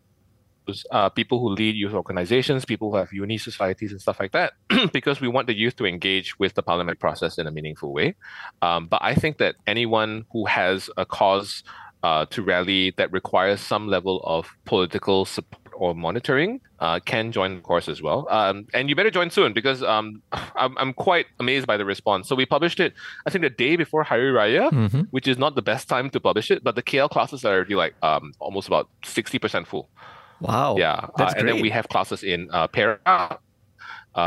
uh, 0.90 1.08
people 1.08 1.40
who 1.40 1.48
lead 1.48 1.74
youth 1.74 1.94
organizations, 1.94 2.66
people 2.66 2.90
who 2.90 2.98
have 2.98 3.14
uni 3.14 3.38
societies 3.38 3.92
and 3.92 4.00
stuff 4.00 4.20
like 4.20 4.32
that, 4.32 4.52
because 4.92 5.22
we 5.22 5.28
want 5.28 5.46
the 5.46 5.56
youth 5.56 5.74
to 5.76 5.86
engage 5.86 6.38
with 6.38 6.52
the 6.52 6.62
parliament 6.62 6.98
process 6.98 7.38
in 7.38 7.46
a 7.46 7.50
meaningful 7.50 7.94
way. 7.94 8.14
Um, 8.60 8.88
but 8.88 9.00
I 9.02 9.14
think 9.14 9.38
that 9.38 9.54
anyone 9.66 10.26
who 10.32 10.44
has 10.44 10.90
a 10.98 11.06
cause 11.06 11.64
uh, 12.02 12.26
to 12.26 12.42
rally 12.42 12.92
that 12.98 13.10
requires 13.10 13.62
some 13.62 13.88
level 13.88 14.20
of 14.24 14.50
political 14.66 15.24
support 15.24 15.61
or 15.74 15.94
monitoring 15.94 16.60
uh, 16.80 17.00
can 17.00 17.32
join 17.32 17.56
the 17.56 17.60
course 17.60 17.88
as 17.88 18.02
well. 18.02 18.26
Um, 18.30 18.66
and 18.74 18.88
you 18.88 18.96
better 18.96 19.10
join 19.10 19.30
soon 19.30 19.52
because 19.52 19.82
um, 19.82 20.22
I'm, 20.32 20.76
I'm 20.78 20.92
quite 20.92 21.26
amazed 21.40 21.66
by 21.66 21.76
the 21.76 21.84
response. 21.84 22.28
So 22.28 22.34
we 22.34 22.46
published 22.46 22.80
it, 22.80 22.94
I 23.26 23.30
think, 23.30 23.42
the 23.42 23.50
day 23.50 23.76
before 23.76 24.02
Hari 24.02 24.32
Raya, 24.32 25.06
which 25.10 25.28
is 25.28 25.38
not 25.38 25.54
the 25.54 25.62
best 25.62 25.88
time 25.88 26.10
to 26.10 26.20
publish 26.20 26.50
it, 26.50 26.62
but 26.64 26.74
the 26.74 26.82
KL 26.82 27.10
classes 27.10 27.44
are 27.44 27.54
already 27.54 27.74
like 27.74 27.94
um, 28.02 28.32
almost 28.38 28.66
about 28.68 28.88
60% 29.02 29.66
full. 29.66 29.88
Wow. 30.40 30.76
Yeah. 30.76 31.06
Uh, 31.18 31.32
and 31.36 31.48
then 31.48 31.60
we 31.60 31.70
have 31.70 31.88
classes 31.88 32.22
in 32.22 32.48
uh, 32.50 32.66
Perak, 32.66 33.00
uh, 33.06 33.36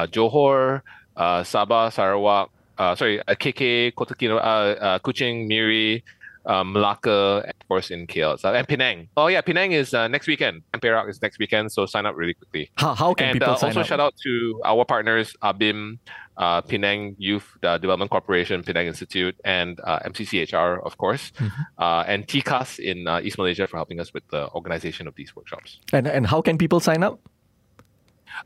Johor, 0.08 0.82
uh, 1.16 1.44
Sabah, 1.44 1.92
Sarawak, 1.92 2.50
uh, 2.78 2.96
sorry, 2.96 3.22
uh, 3.22 3.36
KK, 3.36 3.96
Kota 3.96 4.16
Kinabalu, 4.16 4.38
uh, 4.38 4.84
uh, 4.84 5.00
Kuching, 5.00 5.48
Miri, 5.48 6.04
uh, 6.46 6.64
Malacca, 6.64 7.42
and 7.46 7.54
of 7.60 7.68
course 7.68 7.92
in 7.92 8.08
KL, 8.08 8.40
so, 8.40 8.54
and 8.54 8.68
Penang. 8.68 9.10
Oh 9.18 9.28
yeah, 9.28 9.42
Penang 9.42 9.72
is 9.72 9.94
uh, 9.94 10.08
next 10.08 10.28
weekend, 10.28 10.62
and 10.74 10.82
Perak 10.82 11.10
is 11.10 11.22
next 11.22 11.40
weekend. 11.40 11.72
So 11.72 11.86
sign 11.86 12.06
up 12.06 12.16
really 12.16 12.34
quickly. 12.34 12.72
how, 12.78 12.94
how 12.94 13.14
can 13.14 13.28
and 13.30 13.34
people 13.34 13.54
uh, 13.54 13.58
sign 13.58 13.70
also 13.70 13.82
up? 13.82 13.88
shout 13.88 14.00
out 14.00 14.14
to 14.24 14.62
our 14.64 14.86
partners, 14.86 15.36
ABIM, 15.44 15.98
uh, 16.38 16.62
Penang 16.62 17.16
Youth 17.18 17.48
uh, 17.64 17.78
Development 17.78 18.10
Corporation, 18.12 18.64
Penang 18.64 18.88
Institute, 18.88 19.36
and 19.44 19.80
uh, 19.84 20.00
MCCHR, 20.06 20.86
of 20.86 20.98
course, 20.98 21.32
Mm-hmm. 21.36 21.62
uh, 21.80 22.04
and 22.08 22.28
TCAS 22.28 22.80
in 22.80 23.08
uh, 23.08 23.20
East 23.24 23.38
Malaysia 23.38 23.68
for 23.68 23.78
helping 23.78 24.00
us 24.00 24.14
with 24.14 24.24
the 24.30 24.50
organization 24.52 25.08
of 25.08 25.16
these 25.16 25.36
workshops. 25.36 25.80
And, 25.94 26.08
and 26.08 26.26
how 26.28 26.42
can 26.42 26.58
people 26.58 26.80
sign 26.80 27.04
up? 27.04 27.20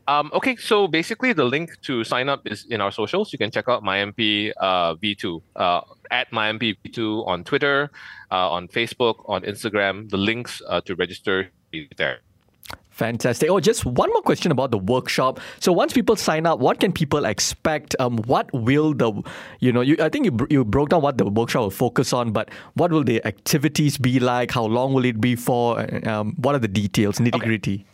Um, 0.06 0.30
okay, 0.32 0.54
so 0.56 0.86
basically 0.86 1.32
the 1.32 1.44
link 1.44 1.70
to 1.82 2.04
sign 2.04 2.28
up 2.28 2.46
is 2.46 2.64
in 2.70 2.80
our 2.80 2.92
socials. 2.92 3.32
You 3.32 3.38
can 3.38 3.50
check 3.50 3.68
out 3.68 3.82
MyMP 3.82 4.52
uh, 4.60 4.94
V2 4.94 5.42
uh, 5.56 5.80
at 6.10 6.30
MyMP 6.30 6.76
V2 6.84 7.26
on 7.26 7.44
Twitter, 7.44 7.90
uh, 8.30 8.50
on 8.50 8.68
Facebook, 8.68 9.24
on 9.26 9.42
Instagram. 9.42 10.10
The 10.10 10.16
links 10.16 10.62
uh, 10.68 10.80
to 10.82 10.94
register 10.94 11.50
is 11.72 11.86
there. 11.96 12.20
Fantastic. 12.90 13.48
Oh, 13.48 13.60
just 13.60 13.86
one 13.86 14.10
more 14.10 14.20
question 14.20 14.52
about 14.52 14.70
the 14.72 14.78
workshop. 14.78 15.40
So 15.58 15.72
once 15.72 15.94
people 15.94 16.16
sign 16.16 16.44
up, 16.44 16.58
what 16.58 16.80
can 16.80 16.92
people 16.92 17.24
expect? 17.24 17.96
Um, 17.98 18.18
what 18.18 18.52
will 18.52 18.92
the, 18.92 19.22
you 19.60 19.72
know, 19.72 19.80
you, 19.80 19.96
I 20.00 20.10
think 20.10 20.26
you, 20.26 20.46
you 20.50 20.64
broke 20.66 20.90
down 20.90 21.00
what 21.00 21.16
the 21.16 21.24
workshop 21.24 21.62
will 21.62 21.70
focus 21.70 22.12
on, 22.12 22.32
but 22.32 22.50
what 22.74 22.90
will 22.90 23.02
the 23.02 23.24
activities 23.26 23.96
be 23.96 24.20
like? 24.20 24.50
How 24.50 24.64
long 24.64 24.92
will 24.92 25.06
it 25.06 25.18
be 25.18 25.34
for? 25.34 25.80
Um, 26.06 26.34
what 26.36 26.54
are 26.54 26.58
the 26.58 26.68
details, 26.68 27.18
nitty 27.18 27.40
gritty? 27.40 27.86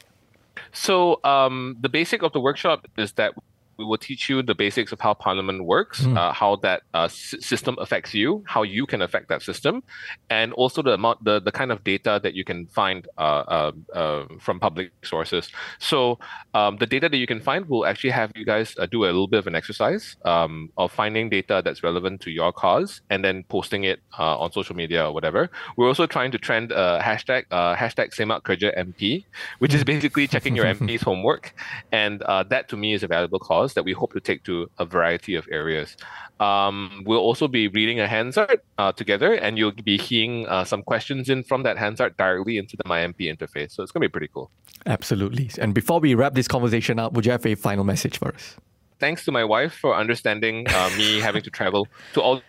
So 0.73 1.21
um, 1.23 1.77
the 1.81 1.89
basic 1.89 2.23
of 2.23 2.33
the 2.33 2.41
workshop 2.41 2.87
is 2.99 3.13
that 3.13 3.33
we 3.79 3.85
will 3.85 3.99
teach 3.99 4.29
you 4.29 4.43
the 4.43 4.55
basics 4.55 4.93
of 4.93 5.01
how 5.01 5.15
Parliament 5.15 5.65
works, 5.65 6.05
uh, 6.19 6.33
how 6.33 6.57
that 6.57 6.83
uh, 6.95 7.05
s- 7.05 7.35
system 7.41 7.77
affects 7.81 8.15
you, 8.15 8.43
how 8.47 8.63
you 8.63 8.87
can 8.87 9.03
affect 9.03 9.29
that 9.29 9.43
system, 9.43 9.83
and 10.31 10.53
also 10.55 10.83
the 10.83 10.93
amount, 10.93 11.23
the, 11.25 11.41
the 11.41 11.53
kind 11.53 11.71
of 11.73 11.83
data 11.85 12.21
that 12.23 12.35
you 12.35 12.45
can 12.45 12.67
find 12.67 13.07
uh, 13.19 13.21
uh, 13.21 13.73
uh, 13.95 14.25
from 14.41 14.61
public 14.61 14.91
sources. 15.05 15.51
So 15.79 16.19
um, 16.55 16.77
the 16.79 16.87
data 16.87 17.09
that 17.09 17.17
you 17.17 17.27
can 17.27 17.41
find 17.41 17.69
will 17.69 17.87
actually 17.87 18.11
have 18.11 18.33
you 18.35 18.45
guys 18.45 18.75
uh, 18.79 18.87
do 18.87 19.05
a 19.05 19.07
little 19.07 19.29
bit 19.29 19.39
of 19.39 19.47
an 19.47 19.55
exercise 19.55 20.17
um, 20.25 20.71
of 20.77 20.93
finding 20.93 21.29
data 21.29 21.63
that's 21.65 21.83
relevant 21.83 22.21
to 22.23 22.31
your 22.31 22.53
cause 22.53 23.01
and 23.11 23.25
then 23.25 23.45
posting 23.49 23.85
it 23.85 24.01
uh, 24.19 24.39
on 24.39 24.53
social 24.53 24.77
media 24.77 25.07
or 25.07 25.13
whatever. 25.13 25.51
We're 25.77 25.89
also 25.89 26.07
trying 26.07 26.31
to 26.33 26.39
trend 26.39 26.73
a 26.73 27.01
hashtag 27.03 27.45
uh, 27.51 27.75
hashtag 27.77 28.15
Semak 28.15 28.43
Kerja 28.43 28.77
MP, 28.77 29.25
which 29.59 29.75
is 29.75 29.85
basically 29.85 30.27
checking 30.27 30.57
your 30.57 30.65
MP's 30.75 31.03
homework, 31.03 31.55
and 31.93 32.23
uh, 32.23 32.43
that 32.45 32.69
to 32.71 32.77
me 32.77 32.95
is 32.95 33.03
a 33.03 33.07
valuable 33.07 33.39
cause 33.39 33.66
that 33.75 33.85
we 33.85 33.93
hope 33.93 34.13
to 34.13 34.21
take 34.21 34.45
to 34.45 34.71
a 34.79 34.85
variety 34.85 35.35
of 35.35 35.47
areas. 35.51 35.97
Um, 36.41 37.03
we'll 37.07 37.21
also 37.21 37.49
be 37.49 37.69
reading 37.69 38.01
a 38.01 38.07
Hansard 38.07 38.61
uh, 38.79 38.93
together, 38.93 39.35
and 39.35 39.59
you'll 39.59 39.73
be 39.73 39.97
hearing 39.97 40.47
uh, 40.49 40.65
some 40.65 40.83
questions 40.83 41.29
in 41.29 41.43
from 41.43 41.63
that 41.63 41.79
Hansard 41.79 42.17
directly 42.17 42.59
into 42.59 42.77
the 42.77 42.85
MyMP 42.85 43.21
interface. 43.21 43.73
So 43.73 43.83
it's 43.83 43.93
going 43.93 44.03
to 44.03 44.09
be 44.09 44.13
pretty 44.13 44.29
cool. 44.33 44.51
Absolutely. 44.87 45.51
And 45.59 45.75
before 45.75 46.01
we 46.01 46.15
wrap 46.15 46.35
this 46.35 46.49
conversation 46.49 46.99
up, 46.99 47.13
would 47.15 47.27
you 47.27 47.33
have 47.33 47.47
a 47.47 47.55
final 47.55 47.85
message 47.85 48.19
for 48.19 48.35
us? 48.35 48.57
Thanks 48.99 49.25
to 49.27 49.33
my 49.33 49.45
wife 49.45 49.75
for 49.75 49.95
understanding 49.95 50.67
uh, 50.69 50.91
me 50.97 51.21
having 51.29 51.43
to 51.43 51.51
travel 51.51 51.89
to 52.15 52.23
all 52.23 52.43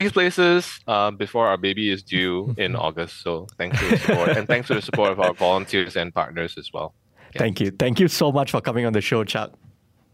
these 0.00 0.12
places 0.12 0.80
uh, 0.86 1.10
before 1.10 1.46
our 1.46 1.56
baby 1.56 1.90
is 1.90 2.02
due 2.02 2.54
in 2.58 2.74
August. 2.86 3.22
So 3.22 3.46
thanks 3.58 3.78
for 3.78 3.90
the 3.90 3.98
support, 3.98 4.30
and 4.30 4.46
thanks 4.46 4.66
for 4.68 4.74
the 4.74 4.82
support 4.82 5.12
of 5.12 5.20
our 5.20 5.34
volunteers 5.34 5.96
and 5.96 6.12
partners 6.12 6.56
as 6.58 6.72
well. 6.72 6.94
Thank 7.36 7.60
you. 7.60 7.70
Thank 7.70 8.00
you 8.00 8.08
so 8.08 8.32
much 8.32 8.50
for 8.50 8.60
coming 8.60 8.86
on 8.86 8.92
the 8.92 9.00
show, 9.00 9.22
Chuck. 9.24 9.52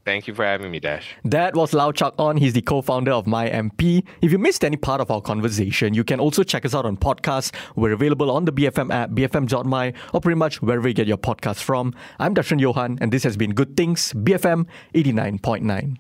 Thank 0.06 0.28
you 0.28 0.34
for 0.34 0.44
having 0.44 0.70
me, 0.70 0.78
Dash. 0.78 1.16
That 1.24 1.56
was 1.56 1.74
Lau 1.74 1.90
Chak 1.90 2.16
Onn. 2.16 2.38
He's 2.38 2.52
the 2.52 2.62
co-founder 2.62 3.10
of 3.10 3.24
MyMP. 3.26 4.06
If 4.22 4.30
you 4.30 4.38
missed 4.38 4.64
any 4.64 4.76
part 4.76 5.00
of 5.00 5.10
our 5.10 5.20
conversation, 5.20 5.94
you 5.94 6.04
can 6.04 6.20
also 6.20 6.44
check 6.44 6.64
us 6.64 6.76
out 6.76 6.86
on 6.86 6.96
podcasts. 6.96 7.52
We're 7.74 7.90
available 7.90 8.30
on 8.30 8.44
the 8.44 8.52
BFM 8.52 8.94
app, 8.94 9.10
bfm.my, 9.10 9.92
or 10.14 10.20
pretty 10.20 10.38
much 10.38 10.62
wherever 10.62 10.86
you 10.86 10.94
get 10.94 11.08
your 11.08 11.18
podcasts 11.18 11.60
from. 11.60 11.92
I'm 12.20 12.36
Darshan 12.36 12.60
Johan, 12.60 12.98
and 13.00 13.10
this 13.10 13.24
has 13.24 13.36
been 13.36 13.52
Good 13.52 13.76
Things, 13.76 14.12
BFM 14.12 14.68
89.9. 14.94 15.96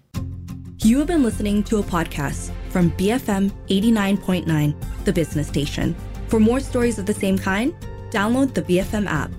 You 0.84 0.98
have 0.98 1.08
been 1.08 1.24
listening 1.24 1.64
to 1.64 1.78
a 1.78 1.82
podcast 1.82 2.52
from 2.70 2.92
BFM 2.92 3.50
89.9, 3.68 5.04
the 5.04 5.12
business 5.12 5.48
station. 5.48 5.96
For 6.28 6.38
more 6.38 6.60
stories 6.60 7.00
of 7.00 7.06
the 7.06 7.14
same 7.14 7.36
kind, 7.36 7.74
download 8.10 8.54
the 8.54 8.62
BFM 8.62 9.08
app. 9.08 9.32